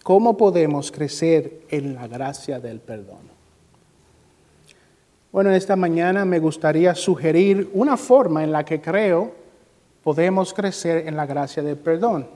¿Cómo 0.03 0.35
podemos 0.35 0.91
crecer 0.91 1.61
en 1.69 1.93
la 1.93 2.07
gracia 2.07 2.59
del 2.59 2.79
perdón? 2.79 3.31
Bueno, 5.31 5.51
esta 5.51 5.75
mañana 5.75 6.25
me 6.25 6.39
gustaría 6.39 6.93
sugerir 6.95 7.69
una 7.73 7.95
forma 7.95 8.43
en 8.43 8.51
la 8.51 8.65
que 8.65 8.81
creo 8.81 9.33
podemos 10.03 10.53
crecer 10.53 11.07
en 11.07 11.15
la 11.15 11.25
gracia 11.25 11.61
del 11.63 11.77
perdón. 11.77 12.27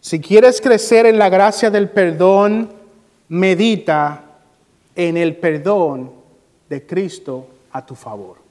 Si 0.00 0.20
quieres 0.20 0.60
crecer 0.60 1.04
en 1.04 1.18
la 1.18 1.28
gracia 1.28 1.68
del 1.68 1.90
perdón, 1.90 2.70
medita 3.28 4.22
en 4.94 5.16
el 5.16 5.36
perdón 5.36 6.12
de 6.68 6.86
Cristo 6.86 7.48
a 7.72 7.84
tu 7.84 7.96
favor. 7.96 8.45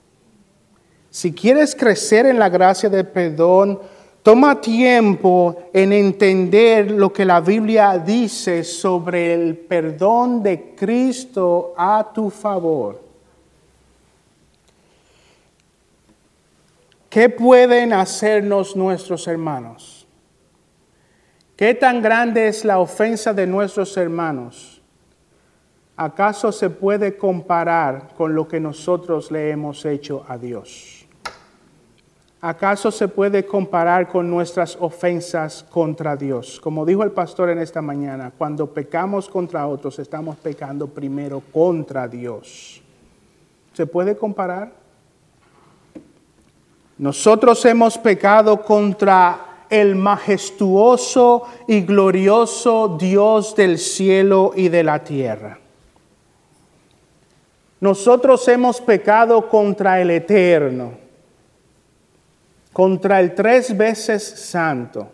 Si 1.16 1.32
quieres 1.32 1.74
crecer 1.74 2.26
en 2.26 2.38
la 2.38 2.50
gracia 2.50 2.90
del 2.90 3.08
perdón, 3.08 3.80
toma 4.22 4.60
tiempo 4.60 5.70
en 5.72 5.94
entender 5.94 6.92
lo 6.92 7.14
que 7.14 7.24
la 7.24 7.40
Biblia 7.40 7.98
dice 7.98 8.66
sobre 8.66 9.34
el 9.34 9.56
perdón 9.56 10.44
de 10.44 10.76
Cristo 10.76 11.74
a 11.78 12.12
tu 12.14 12.30
favor. 12.30 13.02
¿Qué 17.10 17.30
pueden 17.30 17.94
hacernos 17.94 18.76
nuestros 18.76 19.26
hermanos? 19.26 20.06
¿Qué 21.56 21.76
tan 21.76 22.02
grande 22.02 22.50
es 22.50 22.66
la 22.66 22.80
ofensa 22.80 23.34
de 23.34 23.48
nuestros 23.48 23.96
hermanos? 23.96 24.82
¿Acaso 25.96 26.52
se 26.52 26.70
puede 26.70 27.16
comparar 27.16 28.10
con 28.18 28.36
lo 28.36 28.50
que 28.50 28.60
nosotros 28.60 29.32
le 29.32 29.52
hemos 29.52 29.86
hecho 29.86 30.26
a 30.28 30.38
Dios? 30.38 30.95
¿Acaso 32.48 32.92
se 32.92 33.08
puede 33.08 33.44
comparar 33.44 34.08
con 34.08 34.30
nuestras 34.30 34.78
ofensas 34.80 35.66
contra 35.68 36.16
Dios? 36.16 36.60
Como 36.60 36.86
dijo 36.86 37.02
el 37.02 37.10
pastor 37.10 37.50
en 37.50 37.58
esta 37.58 37.82
mañana, 37.82 38.32
cuando 38.38 38.72
pecamos 38.72 39.28
contra 39.28 39.66
otros, 39.66 39.98
estamos 39.98 40.36
pecando 40.36 40.86
primero 40.86 41.42
contra 41.52 42.08
Dios. 42.08 42.84
¿Se 43.74 43.88
puede 43.88 44.16
comparar? 44.16 44.72
Nosotros 47.00 47.66
hemos 47.66 47.98
pecado 47.98 48.62
contra 48.62 49.66
el 49.68 49.96
majestuoso 49.96 51.46
y 51.68 51.82
glorioso 51.82 52.96
Dios 53.00 53.56
del 53.56 53.80
cielo 53.80 54.52
y 54.56 54.70
de 54.70 54.84
la 54.84 55.04
tierra. 55.04 55.58
Nosotros 57.80 58.48
hemos 58.48 58.80
pecado 58.82 59.50
contra 59.50 60.00
el 60.00 60.12
eterno, 60.12 61.05
contra 62.76 63.22
el 63.22 63.34
tres 63.34 63.78
veces 63.78 64.22
santo. 64.22 65.08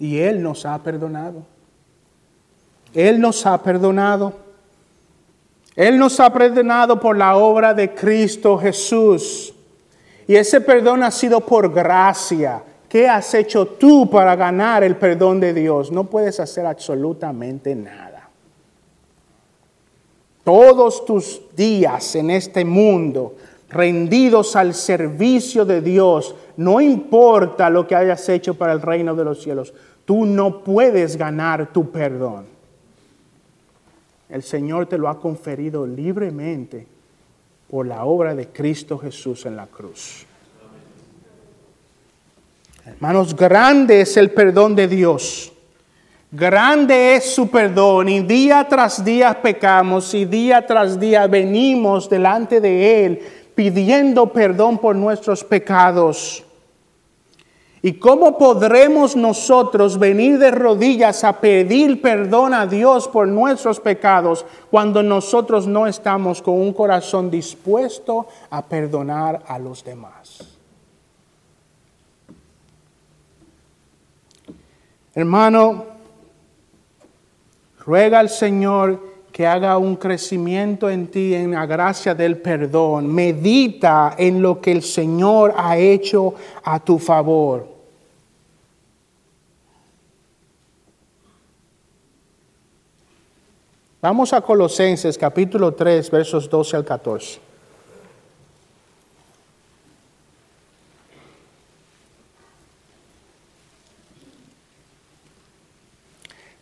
Y 0.00 0.18
Él 0.18 0.42
nos 0.42 0.66
ha 0.66 0.76
perdonado. 0.82 1.44
Él 2.92 3.20
nos 3.20 3.46
ha 3.46 3.62
perdonado. 3.62 4.32
Él 5.76 5.96
nos 5.96 6.18
ha 6.18 6.32
perdonado 6.32 6.98
por 6.98 7.16
la 7.16 7.36
obra 7.36 7.72
de 7.72 7.94
Cristo 7.94 8.58
Jesús. 8.58 9.54
Y 10.26 10.34
ese 10.34 10.60
perdón 10.60 11.04
ha 11.04 11.12
sido 11.12 11.46
por 11.46 11.72
gracia. 11.72 12.64
¿Qué 12.88 13.08
has 13.08 13.32
hecho 13.34 13.64
tú 13.64 14.10
para 14.10 14.34
ganar 14.34 14.82
el 14.82 14.96
perdón 14.96 15.38
de 15.38 15.54
Dios? 15.54 15.92
No 15.92 16.10
puedes 16.10 16.40
hacer 16.40 16.66
absolutamente 16.66 17.76
nada. 17.76 18.28
Todos 20.42 21.04
tus 21.04 21.40
días 21.54 22.16
en 22.16 22.32
este 22.32 22.64
mundo 22.64 23.36
rendidos 23.72 24.54
al 24.54 24.74
servicio 24.74 25.64
de 25.64 25.80
Dios, 25.80 26.34
no 26.56 26.80
importa 26.80 27.70
lo 27.70 27.86
que 27.86 27.94
hayas 27.94 28.28
hecho 28.28 28.54
para 28.54 28.72
el 28.72 28.82
reino 28.82 29.14
de 29.14 29.24
los 29.24 29.42
cielos, 29.42 29.72
tú 30.04 30.26
no 30.26 30.62
puedes 30.62 31.16
ganar 31.16 31.72
tu 31.72 31.90
perdón. 31.90 32.46
El 34.28 34.42
Señor 34.42 34.86
te 34.86 34.98
lo 34.98 35.08
ha 35.08 35.18
conferido 35.18 35.86
libremente 35.86 36.86
por 37.68 37.86
la 37.86 38.04
obra 38.04 38.34
de 38.34 38.48
Cristo 38.48 38.98
Jesús 38.98 39.46
en 39.46 39.56
la 39.56 39.66
cruz. 39.66 40.26
Hermanos, 42.84 43.34
grande 43.36 44.00
es 44.00 44.16
el 44.16 44.30
perdón 44.30 44.74
de 44.74 44.88
Dios. 44.88 45.52
Grande 46.30 47.14
es 47.14 47.34
su 47.34 47.50
perdón 47.50 48.08
y 48.08 48.20
día 48.20 48.66
tras 48.68 49.04
día 49.04 49.40
pecamos 49.42 50.14
y 50.14 50.24
día 50.24 50.66
tras 50.66 50.98
día 50.98 51.26
venimos 51.26 52.08
delante 52.08 52.58
de 52.58 53.04
Él 53.04 53.22
pidiendo 53.54 54.32
perdón 54.32 54.78
por 54.78 54.96
nuestros 54.96 55.44
pecados. 55.44 56.44
¿Y 57.84 57.94
cómo 57.94 58.38
podremos 58.38 59.16
nosotros 59.16 59.98
venir 59.98 60.38
de 60.38 60.52
rodillas 60.52 61.24
a 61.24 61.40
pedir 61.40 62.00
perdón 62.00 62.54
a 62.54 62.64
Dios 62.64 63.08
por 63.08 63.26
nuestros 63.26 63.80
pecados 63.80 64.46
cuando 64.70 65.02
nosotros 65.02 65.66
no 65.66 65.88
estamos 65.88 66.40
con 66.40 66.54
un 66.54 66.72
corazón 66.72 67.28
dispuesto 67.28 68.28
a 68.50 68.62
perdonar 68.62 69.42
a 69.48 69.58
los 69.58 69.82
demás? 69.82 70.56
Hermano, 75.14 75.84
ruega 77.84 78.20
al 78.20 78.30
Señor 78.30 79.11
que 79.32 79.46
haga 79.46 79.78
un 79.78 79.96
crecimiento 79.96 80.90
en 80.90 81.06
ti 81.08 81.34
en 81.34 81.52
la 81.52 81.64
gracia 81.64 82.14
del 82.14 82.36
perdón. 82.36 83.12
Medita 83.12 84.14
en 84.18 84.42
lo 84.42 84.60
que 84.60 84.72
el 84.72 84.82
Señor 84.82 85.54
ha 85.56 85.78
hecho 85.78 86.34
a 86.62 86.78
tu 86.78 86.98
favor. 86.98 87.72
Vamos 94.02 94.32
a 94.32 94.40
Colosenses 94.40 95.16
capítulo 95.16 95.72
3, 95.74 96.10
versos 96.10 96.50
12 96.50 96.76
al 96.76 96.84
14. 96.84 97.51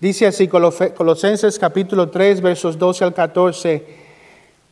Dice 0.01 0.27
así 0.27 0.49
Colosenses 0.49 1.59
capítulo 1.59 2.09
3, 2.09 2.41
versos 2.41 2.79
12 2.79 3.05
al 3.05 3.13
14. 3.13 3.85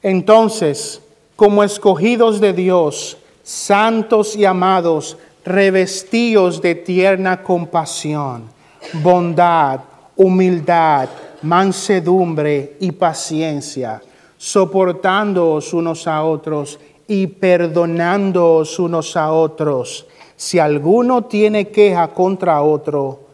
Entonces, 0.02 1.02
como 1.36 1.62
escogidos 1.62 2.40
de 2.40 2.54
Dios, 2.54 3.18
santos 3.42 4.34
y 4.34 4.46
amados, 4.46 5.18
revestidos 5.44 6.62
de 6.62 6.76
tierna 6.76 7.42
compasión, 7.42 8.44
bondad, 9.02 9.80
humildad, 10.16 11.10
mansedumbre 11.42 12.78
y 12.80 12.92
paciencia, 12.92 14.00
soportándoos 14.38 15.74
unos 15.74 16.06
a 16.06 16.24
otros 16.24 16.80
y 17.06 17.26
perdonándoos 17.26 18.78
unos 18.78 19.14
a 19.14 19.30
otros. 19.30 20.06
Si 20.36 20.58
alguno 20.58 21.24
tiene 21.24 21.68
queja 21.68 22.08
contra 22.08 22.62
otro, 22.62 23.27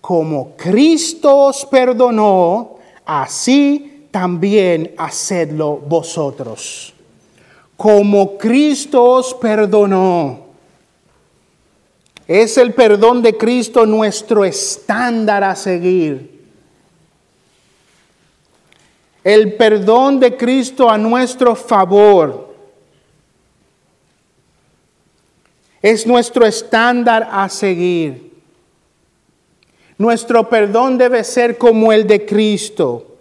como 0.00 0.56
Cristo 0.56 1.36
os 1.46 1.64
perdonó, 1.66 2.78
así 3.04 4.06
también 4.10 4.94
hacedlo 4.96 5.76
vosotros. 5.76 6.94
Como 7.76 8.38
Cristo 8.38 9.02
os 9.02 9.34
perdonó. 9.34 10.46
Es 12.26 12.56
el 12.56 12.74
perdón 12.74 13.22
de 13.22 13.36
Cristo 13.36 13.86
nuestro 13.86 14.44
estándar 14.44 15.44
a 15.44 15.54
seguir. 15.54 16.36
el 19.26 19.54
perdón 19.54 20.20
de 20.20 20.36
Cristo 20.36 20.88
a 20.88 20.96
nuestro 20.96 21.56
favor. 21.56 22.54
Es 25.82 26.06
nuestro 26.06 26.46
estándar 26.46 27.28
a 27.32 27.48
seguir. 27.48 28.25
Nuestro 29.98 30.48
perdón 30.48 30.98
debe 30.98 31.24
ser 31.24 31.56
como 31.56 31.92
el 31.92 32.06
de 32.06 32.26
Cristo. 32.26 33.16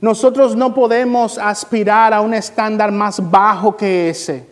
Nosotros 0.00 0.54
no 0.54 0.72
podemos 0.74 1.38
aspirar 1.38 2.12
a 2.14 2.20
un 2.20 2.34
estándar 2.34 2.92
más 2.92 3.18
bajo 3.30 3.76
que 3.76 4.10
ese. 4.10 4.46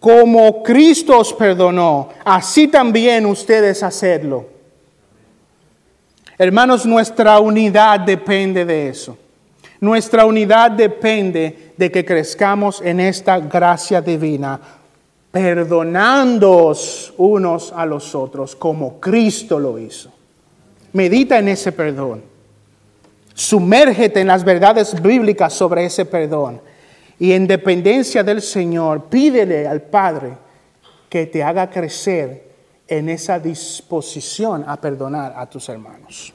Como 0.00 0.62
Cristo 0.62 1.18
os 1.18 1.32
perdonó, 1.32 2.10
así 2.24 2.68
también 2.68 3.24
ustedes 3.26 3.82
hacerlo. 3.82 4.46
Hermanos, 6.36 6.84
nuestra 6.84 7.38
unidad 7.38 8.00
depende 8.00 8.64
de 8.64 8.88
eso. 8.88 9.16
Nuestra 9.80 10.26
unidad 10.26 10.72
depende 10.72 11.72
de 11.76 11.90
que 11.90 12.04
crezcamos 12.04 12.80
en 12.80 13.00
esta 13.00 13.38
gracia 13.38 14.00
divina, 14.00 14.60
perdonándoos 15.34 17.12
unos 17.16 17.72
a 17.72 17.84
los 17.84 18.14
otros 18.14 18.54
como 18.54 19.00
Cristo 19.00 19.58
lo 19.58 19.80
hizo. 19.80 20.12
Medita 20.92 21.40
en 21.40 21.48
ese 21.48 21.72
perdón. 21.72 22.22
Sumérgete 23.34 24.20
en 24.20 24.28
las 24.28 24.44
verdades 24.44 25.02
bíblicas 25.02 25.52
sobre 25.52 25.86
ese 25.86 26.04
perdón. 26.04 26.60
Y 27.18 27.32
en 27.32 27.48
dependencia 27.48 28.22
del 28.22 28.42
Señor, 28.42 29.06
pídele 29.06 29.66
al 29.66 29.82
Padre 29.82 30.36
que 31.08 31.26
te 31.26 31.42
haga 31.42 31.68
crecer 31.68 32.50
en 32.86 33.08
esa 33.08 33.40
disposición 33.40 34.64
a 34.64 34.80
perdonar 34.80 35.34
a 35.36 35.50
tus 35.50 35.68
hermanos. 35.68 36.32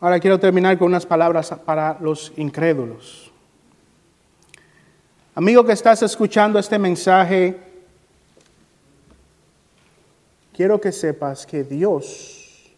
Ahora 0.00 0.20
quiero 0.20 0.38
terminar 0.38 0.76
con 0.76 0.88
unas 0.88 1.06
palabras 1.06 1.50
para 1.64 1.96
los 1.98 2.30
incrédulos. 2.36 3.23
Amigo 5.36 5.64
que 5.64 5.72
estás 5.72 6.00
escuchando 6.04 6.60
este 6.60 6.78
mensaje, 6.78 7.56
quiero 10.52 10.80
que 10.80 10.92
sepas 10.92 11.44
que 11.44 11.64
Dios 11.64 12.70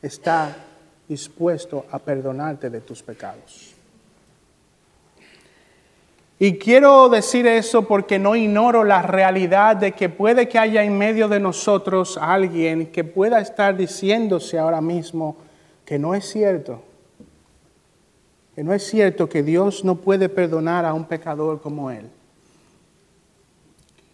está 0.00 0.56
dispuesto 1.08 1.84
a 1.90 1.98
perdonarte 1.98 2.70
de 2.70 2.80
tus 2.80 3.02
pecados. 3.02 3.74
Y 6.38 6.58
quiero 6.58 7.08
decir 7.08 7.44
eso 7.48 7.88
porque 7.88 8.20
no 8.20 8.36
ignoro 8.36 8.84
la 8.84 9.02
realidad 9.02 9.74
de 9.74 9.90
que 9.90 10.08
puede 10.08 10.48
que 10.48 10.60
haya 10.60 10.84
en 10.84 10.96
medio 10.96 11.26
de 11.26 11.40
nosotros 11.40 12.16
alguien 12.22 12.92
que 12.92 13.02
pueda 13.02 13.40
estar 13.40 13.76
diciéndose 13.76 14.60
ahora 14.60 14.80
mismo 14.80 15.38
que 15.84 15.98
no 15.98 16.14
es 16.14 16.30
cierto, 16.30 16.84
que 18.56 18.64
no 18.64 18.72
es 18.72 18.84
cierto 18.84 19.28
que 19.28 19.42
Dios 19.42 19.84
no 19.84 19.96
puede 19.96 20.30
perdonar 20.30 20.86
a 20.86 20.94
un 20.94 21.04
pecador 21.04 21.60
como 21.60 21.90
él. 21.90 22.08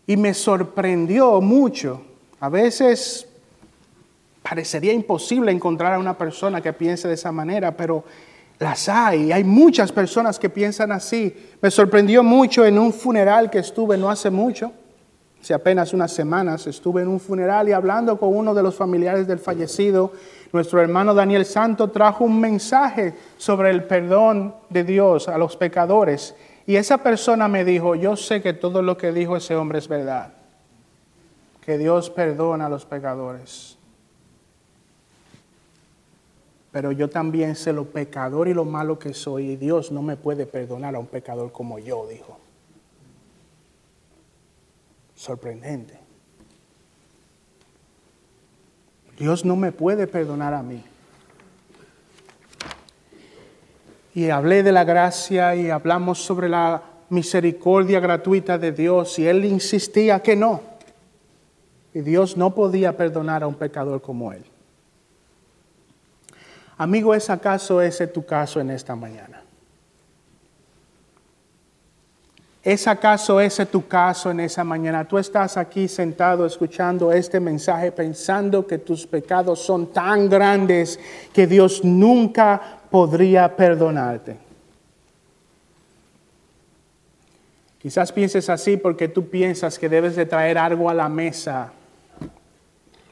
Y 0.05 0.16
me 0.16 0.34
sorprendió 0.34 1.40
mucho. 1.40 2.03
A 2.40 2.49
veces 2.49 3.28
parecería 4.43 4.93
imposible 4.93 5.53
encontrar 5.53 5.95
a 5.95 5.99
una 6.01 6.18
persona 6.18 6.61
que 6.61 6.72
piense 6.72 7.07
de 7.07 7.14
esa 7.14 7.30
manera, 7.30 7.76
pero 7.76 8.03
las 8.59 8.88
hay, 8.88 9.30
hay 9.30 9.45
muchas 9.45 9.93
personas 9.93 10.40
que 10.40 10.51
piensan 10.51 10.90
así. 10.90 11.32
Me 11.61 11.70
sorprendió 11.70 12.24
mucho 12.24 12.64
en 12.64 12.80
un 12.80 12.93
funeral 12.93 13.49
que 13.49 13.61
estuve 13.61 13.97
no 13.97 14.11
hace 14.11 14.28
mucho, 14.28 14.72
hace 15.40 15.55
apenas 15.55 15.93
unas 15.93 16.12
semanas, 16.12 16.66
estuve 16.66 17.03
en 17.03 17.09
un 17.09 17.20
funeral 17.20 17.68
y 17.68 17.72
hablando 17.72 18.18
con 18.18 18.36
uno 18.36 18.55
de 18.55 18.64
los 18.64 18.74
familiares 18.74 19.28
del 19.28 19.38
fallecido, 19.38 20.11
nuestro 20.53 20.80
hermano 20.80 21.14
Daniel 21.14 21.44
Santo 21.44 21.90
trajo 21.90 22.24
un 22.24 22.40
mensaje 22.40 23.14
sobre 23.38 23.70
el 23.70 23.84
perdón 23.84 24.55
de 24.68 24.84
Dios 24.84 25.28
a 25.28 25.38
los 25.38 25.57
pecadores. 25.57 26.34
Y 26.66 26.76
esa 26.76 26.98
persona 26.98 27.48
me 27.48 27.64
dijo, 27.64 27.94
yo 27.94 28.16
sé 28.16 28.42
que 28.42 28.53
todo 28.53 28.82
lo 28.82 28.96
que 28.96 29.12
dijo 29.12 29.36
ese 29.36 29.57
hombre 29.57 29.78
es 29.78 29.88
verdad, 29.88 30.32
que 31.64 31.78
Dios 31.78 32.11
perdona 32.11 32.66
a 32.66 32.68
los 32.68 32.84
pecadores 32.84 33.78
pero 36.72 36.90
yo 36.90 37.11
también 37.11 37.55
sé 37.55 37.72
lo 37.74 37.84
pecador 37.84 38.48
y 38.48 38.55
lo 38.55 38.64
malo 38.64 38.98
que 38.98 39.12
soy 39.12 39.50
y 39.50 39.57
Dios 39.57 39.92
no 39.92 40.00
me 40.00 40.16
puede 40.16 40.46
perdonar 40.46 40.94
a 40.94 40.98
un 40.98 41.07
pecador 41.07 41.53
como 41.53 41.78
yo, 41.78 42.07
dijo. 42.09 42.38
Sorprendente. 45.14 46.01
Dios 49.18 49.44
no 49.44 49.56
me 49.56 49.72
puede 49.72 50.06
perdonar 50.06 50.54
a 50.54 50.62
mí. 50.62 50.82
Y 54.14 54.30
hablé 54.30 54.62
de 54.62 54.72
la 54.72 54.84
gracia 54.84 55.54
y 55.56 55.70
hablamos 55.70 56.22
sobre 56.22 56.48
la 56.48 56.82
misericordia 57.08 58.00
gratuita 58.00 58.58
de 58.58 58.72
Dios 58.72 59.18
y 59.18 59.26
él 59.26 59.44
insistía 59.44 60.20
que 60.20 60.36
no. 60.36 60.60
Y 61.94 62.00
Dios 62.00 62.36
no 62.36 62.54
podía 62.54 62.96
perdonar 62.96 63.42
a 63.42 63.46
un 63.46 63.54
pecador 63.54 64.00
como 64.00 64.32
él. 64.32 64.44
Amigo, 66.78 67.14
¿es 67.14 67.30
acaso 67.30 67.80
ese 67.80 68.06
tu 68.06 68.24
caso 68.24 68.60
en 68.60 68.70
esta 68.70 68.96
mañana? 68.96 69.41
¿Es 72.64 72.86
acaso 72.86 73.40
ese 73.40 73.66
tu 73.66 73.88
caso 73.88 74.30
en 74.30 74.38
esa 74.38 74.62
mañana? 74.62 75.06
Tú 75.06 75.18
estás 75.18 75.56
aquí 75.56 75.88
sentado 75.88 76.46
escuchando 76.46 77.10
este 77.10 77.40
mensaje 77.40 77.90
pensando 77.90 78.64
que 78.64 78.78
tus 78.78 79.04
pecados 79.04 79.58
son 79.60 79.88
tan 79.88 80.28
grandes 80.28 81.00
que 81.32 81.48
Dios 81.48 81.84
nunca 81.84 82.78
podría 82.88 83.56
perdonarte. 83.56 84.36
Quizás 87.80 88.12
pienses 88.12 88.48
así 88.48 88.76
porque 88.76 89.08
tú 89.08 89.28
piensas 89.28 89.76
que 89.76 89.88
debes 89.88 90.14
de 90.14 90.24
traer 90.24 90.56
algo 90.56 90.88
a 90.88 90.94
la 90.94 91.08
mesa 91.08 91.72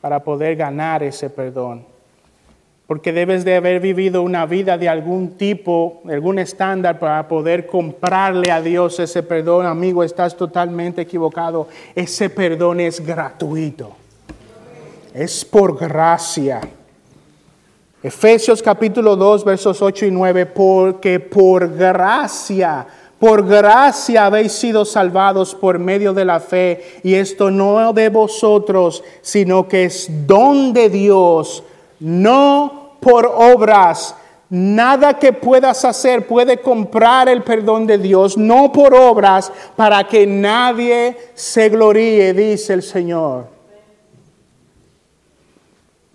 para 0.00 0.22
poder 0.22 0.54
ganar 0.54 1.02
ese 1.02 1.28
perdón 1.28 1.89
porque 2.90 3.12
debes 3.12 3.44
de 3.44 3.54
haber 3.54 3.78
vivido 3.78 4.20
una 4.20 4.46
vida 4.46 4.76
de 4.76 4.88
algún 4.88 5.36
tipo, 5.36 6.02
algún 6.10 6.40
estándar 6.40 6.98
para 6.98 7.28
poder 7.28 7.64
comprarle 7.64 8.50
a 8.50 8.60
Dios 8.60 8.98
ese 8.98 9.22
perdón. 9.22 9.64
Amigo, 9.64 10.02
estás 10.02 10.36
totalmente 10.36 11.02
equivocado. 11.02 11.68
Ese 11.94 12.28
perdón 12.30 12.80
es 12.80 12.98
gratuito. 12.98 13.92
Es 15.14 15.44
por 15.44 15.78
gracia. 15.78 16.60
Efesios 18.02 18.60
capítulo 18.60 19.14
2, 19.14 19.44
versos 19.44 19.80
8 19.80 20.06
y 20.06 20.10
9, 20.10 20.46
porque 20.46 21.20
por 21.20 21.72
gracia, 21.72 22.84
por 23.20 23.46
gracia 23.46 24.26
habéis 24.26 24.50
sido 24.50 24.84
salvados 24.84 25.54
por 25.54 25.78
medio 25.78 26.12
de 26.12 26.24
la 26.24 26.40
fe, 26.40 26.98
y 27.04 27.14
esto 27.14 27.52
no 27.52 27.92
de 27.92 28.08
vosotros, 28.08 29.04
sino 29.22 29.68
que 29.68 29.84
es 29.84 30.26
don 30.26 30.72
de 30.72 30.90
Dios, 30.90 31.62
no 32.00 32.79
por 33.00 33.26
obras. 33.26 34.14
Nada 34.50 35.14
que 35.14 35.32
puedas 35.32 35.84
hacer 35.84 36.26
puede 36.26 36.60
comprar 36.60 37.28
el 37.28 37.42
perdón 37.42 37.86
de 37.86 37.98
Dios, 37.98 38.36
no 38.36 38.72
por 38.72 38.94
obras, 38.94 39.52
para 39.76 40.02
que 40.04 40.26
nadie 40.26 41.16
se 41.34 41.68
gloríe, 41.68 42.34
dice 42.34 42.74
el 42.74 42.82
Señor. 42.82 43.46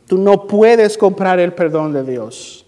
Tú 0.05 0.17
no 0.17 0.45
puedes 0.45 0.97
comprar 0.97 1.39
el 1.39 1.53
perdón 1.53 1.93
de 1.93 2.03
Dios. 2.03 2.65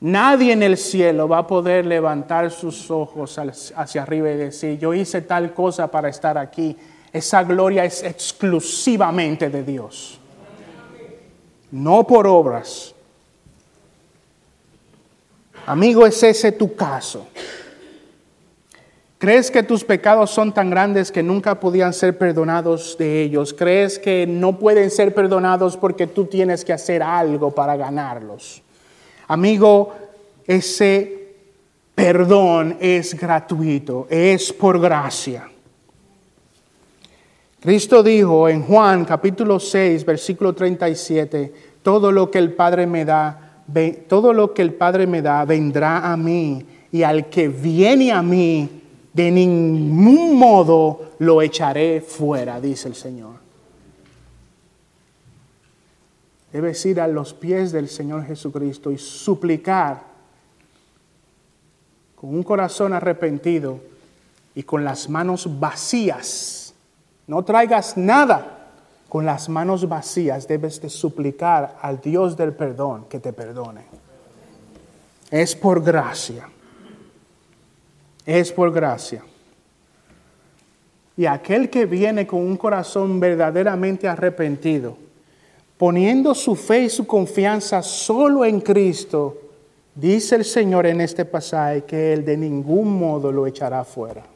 Nadie 0.00 0.52
en 0.52 0.62
el 0.62 0.76
cielo 0.76 1.26
va 1.26 1.38
a 1.38 1.46
poder 1.46 1.86
levantar 1.86 2.50
sus 2.50 2.90
ojos 2.90 3.38
hacia 3.74 4.02
arriba 4.02 4.30
y 4.30 4.36
decir, 4.36 4.78
yo 4.78 4.92
hice 4.92 5.22
tal 5.22 5.54
cosa 5.54 5.90
para 5.90 6.08
estar 6.10 6.36
aquí. 6.36 6.76
Esa 7.10 7.42
gloria 7.42 7.84
es 7.84 8.02
exclusivamente 8.02 9.48
de 9.48 9.62
Dios 9.62 10.18
no 11.72 12.06
por 12.06 12.28
obras. 12.28 12.94
Amigo, 15.66 16.06
¿es 16.06 16.22
ese 16.22 16.52
tu 16.52 16.76
caso? 16.76 17.26
¿Crees 19.18 19.50
que 19.50 19.62
tus 19.62 19.84
pecados 19.84 20.30
son 20.30 20.52
tan 20.52 20.68
grandes 20.68 21.12
que 21.12 21.22
nunca 21.22 21.60
podían 21.60 21.92
ser 21.92 22.18
perdonados 22.18 22.96
de 22.98 23.22
ellos? 23.22 23.54
¿Crees 23.54 23.98
que 23.98 24.26
no 24.26 24.58
pueden 24.58 24.90
ser 24.90 25.14
perdonados 25.14 25.76
porque 25.76 26.08
tú 26.08 26.26
tienes 26.26 26.64
que 26.64 26.72
hacer 26.72 27.02
algo 27.02 27.52
para 27.52 27.76
ganarlos? 27.76 28.62
Amigo, 29.28 29.94
ese 30.44 31.36
perdón 31.94 32.76
es 32.80 33.14
gratuito, 33.14 34.08
es 34.10 34.52
por 34.52 34.80
gracia. 34.80 35.51
Cristo 37.62 38.02
dijo 38.02 38.48
en 38.48 38.64
Juan 38.64 39.04
capítulo 39.04 39.60
6, 39.60 40.04
versículo 40.04 40.52
37, 40.52 41.54
todo 41.80 42.10
lo 42.10 42.28
que 42.28 42.38
el 42.38 42.54
Padre 42.54 42.88
me 42.88 43.04
da, 43.04 43.62
todo 44.08 44.32
lo 44.32 44.52
que 44.52 44.62
el 44.62 44.74
Padre 44.74 45.06
me 45.06 45.22
da 45.22 45.44
vendrá 45.44 46.10
a 46.12 46.16
mí, 46.16 46.66
y 46.90 47.04
al 47.04 47.30
que 47.30 47.46
viene 47.46 48.10
a 48.10 48.20
mí, 48.20 48.82
de 49.12 49.30
ningún 49.30 50.36
modo 50.36 51.12
lo 51.20 51.40
echaré 51.40 52.00
fuera, 52.00 52.60
dice 52.60 52.88
el 52.88 52.96
Señor. 52.96 53.36
Debes 56.52 56.84
ir 56.84 57.00
a 57.00 57.06
los 57.06 57.32
pies 57.32 57.70
del 57.70 57.88
Señor 57.88 58.26
Jesucristo 58.26 58.90
y 58.90 58.98
suplicar 58.98 60.02
con 62.16 62.34
un 62.34 62.42
corazón 62.42 62.92
arrepentido 62.92 63.78
y 64.52 64.64
con 64.64 64.82
las 64.82 65.08
manos 65.08 65.60
vacías 65.60 66.61
no 67.26 67.44
traigas 67.44 67.96
nada. 67.96 68.58
Con 69.08 69.26
las 69.26 69.50
manos 69.50 69.86
vacías 69.86 70.48
debes 70.48 70.80
de 70.80 70.88
suplicar 70.88 71.76
al 71.82 72.00
Dios 72.00 72.34
del 72.34 72.54
perdón 72.54 73.04
que 73.10 73.20
te 73.20 73.34
perdone. 73.34 73.82
Es 75.30 75.54
por 75.54 75.82
gracia. 75.82 76.48
Es 78.24 78.50
por 78.52 78.72
gracia. 78.72 79.22
Y 81.14 81.26
aquel 81.26 81.68
que 81.68 81.84
viene 81.84 82.26
con 82.26 82.40
un 82.40 82.56
corazón 82.56 83.20
verdaderamente 83.20 84.08
arrepentido, 84.08 84.96
poniendo 85.76 86.34
su 86.34 86.56
fe 86.56 86.84
y 86.84 86.88
su 86.88 87.06
confianza 87.06 87.82
solo 87.82 88.46
en 88.46 88.60
Cristo, 88.60 89.38
dice 89.94 90.36
el 90.36 90.44
Señor 90.46 90.86
en 90.86 91.02
este 91.02 91.26
pasaje 91.26 91.84
que 91.84 92.14
Él 92.14 92.24
de 92.24 92.36
ningún 92.38 92.98
modo 92.98 93.30
lo 93.30 93.46
echará 93.46 93.84
fuera. 93.84 94.31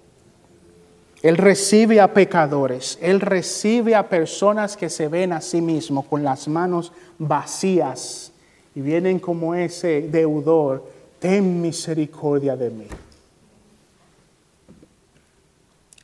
Él 1.26 1.38
recibe 1.38 2.00
a 2.00 2.14
pecadores, 2.14 3.00
Él 3.02 3.20
recibe 3.20 3.96
a 3.96 4.08
personas 4.08 4.76
que 4.76 4.88
se 4.88 5.08
ven 5.08 5.32
a 5.32 5.40
sí 5.40 5.60
mismos 5.60 6.04
con 6.04 6.22
las 6.22 6.46
manos 6.46 6.92
vacías 7.18 8.30
y 8.76 8.80
vienen 8.80 9.18
como 9.18 9.52
ese 9.52 10.02
deudor, 10.02 10.84
ten 11.18 11.60
misericordia 11.60 12.54
de 12.54 12.70
mí. 12.70 12.86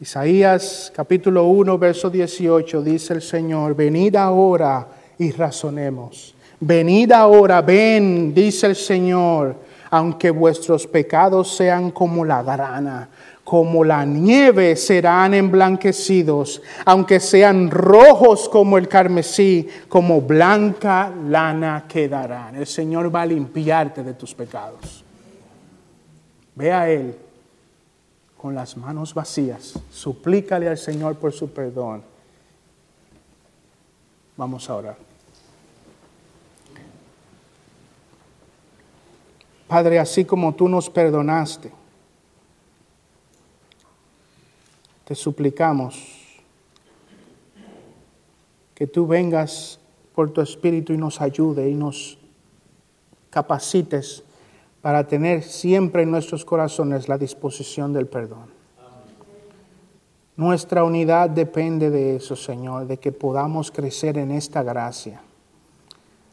Isaías 0.01 0.93
capítulo 0.93 1.45
1, 1.45 1.79
verso 1.79 2.11
18 2.11 2.83
dice 2.83 3.15
el 3.15 3.23
Señor, 3.23 3.77
venid 3.77 4.17
ahora 4.17 4.89
y 5.19 5.31
razonemos. 5.31 6.35
Venid 6.59 7.13
ahora, 7.13 7.63
ven, 7.63 8.35
dice 8.35 8.67
el 8.67 8.75
Señor, 8.75 9.55
aunque 9.89 10.33
vuestros 10.33 10.85
pecados 10.89 11.55
sean 11.55 11.93
como 11.93 12.25
la 12.25 12.43
grana, 12.43 13.09
como 13.45 13.85
la 13.85 14.05
nieve 14.05 14.77
serán 14.77 15.35
emblanquecidos, 15.35 16.63
aunque 16.85 17.19
sean 17.21 17.71
rojos 17.71 18.49
como 18.49 18.79
el 18.79 18.89
carmesí, 18.89 19.69
como 19.89 20.21
blanca 20.21 21.13
lana 21.29 21.85
quedarán. 21.89 22.55
El 22.55 22.67
Señor 22.67 23.15
va 23.15 23.23
a 23.23 23.27
limpiarte 23.27 24.03
de 24.03 24.15
tus 24.15 24.35
pecados. 24.35 25.05
Ve 26.55 26.73
a 26.73 26.89
Él 26.89 27.17
con 28.37 28.55
las 28.55 28.77
manos 28.77 29.13
vacías, 29.15 29.79
suplícale 29.91 30.69
al 30.69 30.79
Señor 30.79 31.17
por 31.17 31.33
su 31.33 31.51
perdón. 31.51 32.03
Vamos 34.37 34.69
a 34.71 34.77
orar. 34.77 34.97
Padre, 39.69 39.99
así 39.99 40.25
como 40.25 40.55
tú 40.55 40.69
nos 40.69 40.91
perdonaste, 40.91 41.73
te 45.13 45.17
suplicamos 45.17 46.09
que 48.75 48.87
tú 48.87 49.07
vengas 49.07 49.79
por 50.15 50.31
tu 50.31 50.41
Espíritu 50.41 50.95
y 50.95 50.97
nos 50.97 51.21
ayude 51.21 51.69
y 51.69 51.75
nos 51.75 52.17
capacites 53.29 54.25
para 54.81 55.07
tener 55.07 55.43
siempre 55.43 56.05
en 56.05 56.11
nuestros 56.11 56.47
corazones 56.47 57.11
la 57.11 57.19
disposición 57.19 57.93
del 57.93 58.07
perdón. 58.07 58.47
Nuestra 60.35 60.83
unidad 60.83 61.29
depende 61.29 61.91
de 61.91 62.17
eso, 62.17 62.35
Señor, 62.35 62.87
de 62.87 62.97
que 62.97 63.13
podamos 63.13 63.71
crecer 63.71 64.17
en 64.17 64.31
esta 64.31 64.63
gracia. 64.63 65.21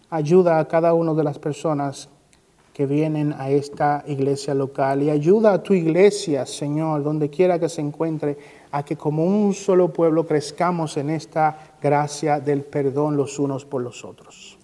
Ayuda 0.10 0.58
a 0.58 0.70
cada 0.70 0.94
una 0.94 1.14
de 1.14 1.26
las 1.26 1.38
personas 1.38 2.08
que 2.80 2.86
vienen 2.86 3.36
a 3.38 3.50
esta 3.50 4.06
iglesia 4.08 4.54
local 4.54 5.04
y 5.04 5.10
ayuda 5.10 5.52
a 5.52 5.62
tu 5.62 5.74
iglesia, 5.74 6.46
Señor, 6.46 7.04
donde 7.04 7.30
quiera 7.30 7.60
que 7.60 7.68
se 7.68 7.82
encuentre, 7.82 8.38
a 8.72 8.84
que 8.84 8.96
como 8.96 9.26
un 9.26 9.54
solo 9.54 9.92
pueblo 9.92 10.26
crezcamos 10.26 10.96
en 10.96 11.10
esta 11.10 11.76
gracia 11.82 12.40
del 12.40 12.64
perdón 12.64 13.18
los 13.18 13.38
unos 13.38 13.66
por 13.66 13.82
los 13.82 14.06
otros. 14.06 14.58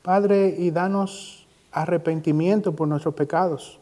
Padre, 0.00 0.54
y 0.56 0.70
danos 0.70 1.46
arrepentimiento 1.70 2.74
por 2.74 2.88
nuestros 2.88 3.12
pecados. 3.12 3.78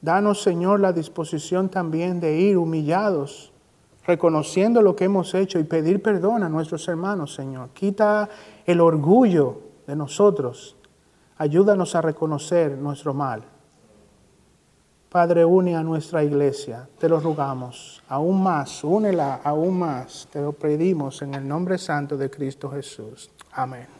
Danos, 0.00 0.40
Señor, 0.40 0.80
la 0.80 0.94
disposición 0.94 1.68
también 1.68 2.20
de 2.20 2.40
ir 2.40 2.56
humillados, 2.56 3.52
reconociendo 4.06 4.80
lo 4.80 4.96
que 4.96 5.04
hemos 5.04 5.34
hecho 5.34 5.58
y 5.58 5.64
pedir 5.64 6.00
perdón 6.00 6.42
a 6.42 6.48
nuestros 6.48 6.88
hermanos, 6.88 7.34
Señor. 7.34 7.68
Quita 7.74 8.30
el 8.64 8.80
orgullo 8.80 9.65
de 9.86 9.96
nosotros. 9.96 10.76
Ayúdanos 11.38 11.94
a 11.94 12.00
reconocer 12.00 12.76
nuestro 12.78 13.14
mal. 13.14 13.44
Padre, 15.08 15.44
une 15.44 15.74
a 15.76 15.82
nuestra 15.82 16.22
iglesia, 16.22 16.88
te 16.98 17.08
lo 17.08 17.20
rogamos, 17.20 18.02
aún 18.08 18.42
más, 18.42 18.84
únela 18.84 19.40
aún 19.42 19.78
más, 19.78 20.28
te 20.30 20.42
lo 20.42 20.52
pedimos 20.52 21.22
en 21.22 21.34
el 21.34 21.46
nombre 21.46 21.78
santo 21.78 22.16
de 22.16 22.28
Cristo 22.28 22.68
Jesús. 22.70 23.30
Amén. 23.52 23.95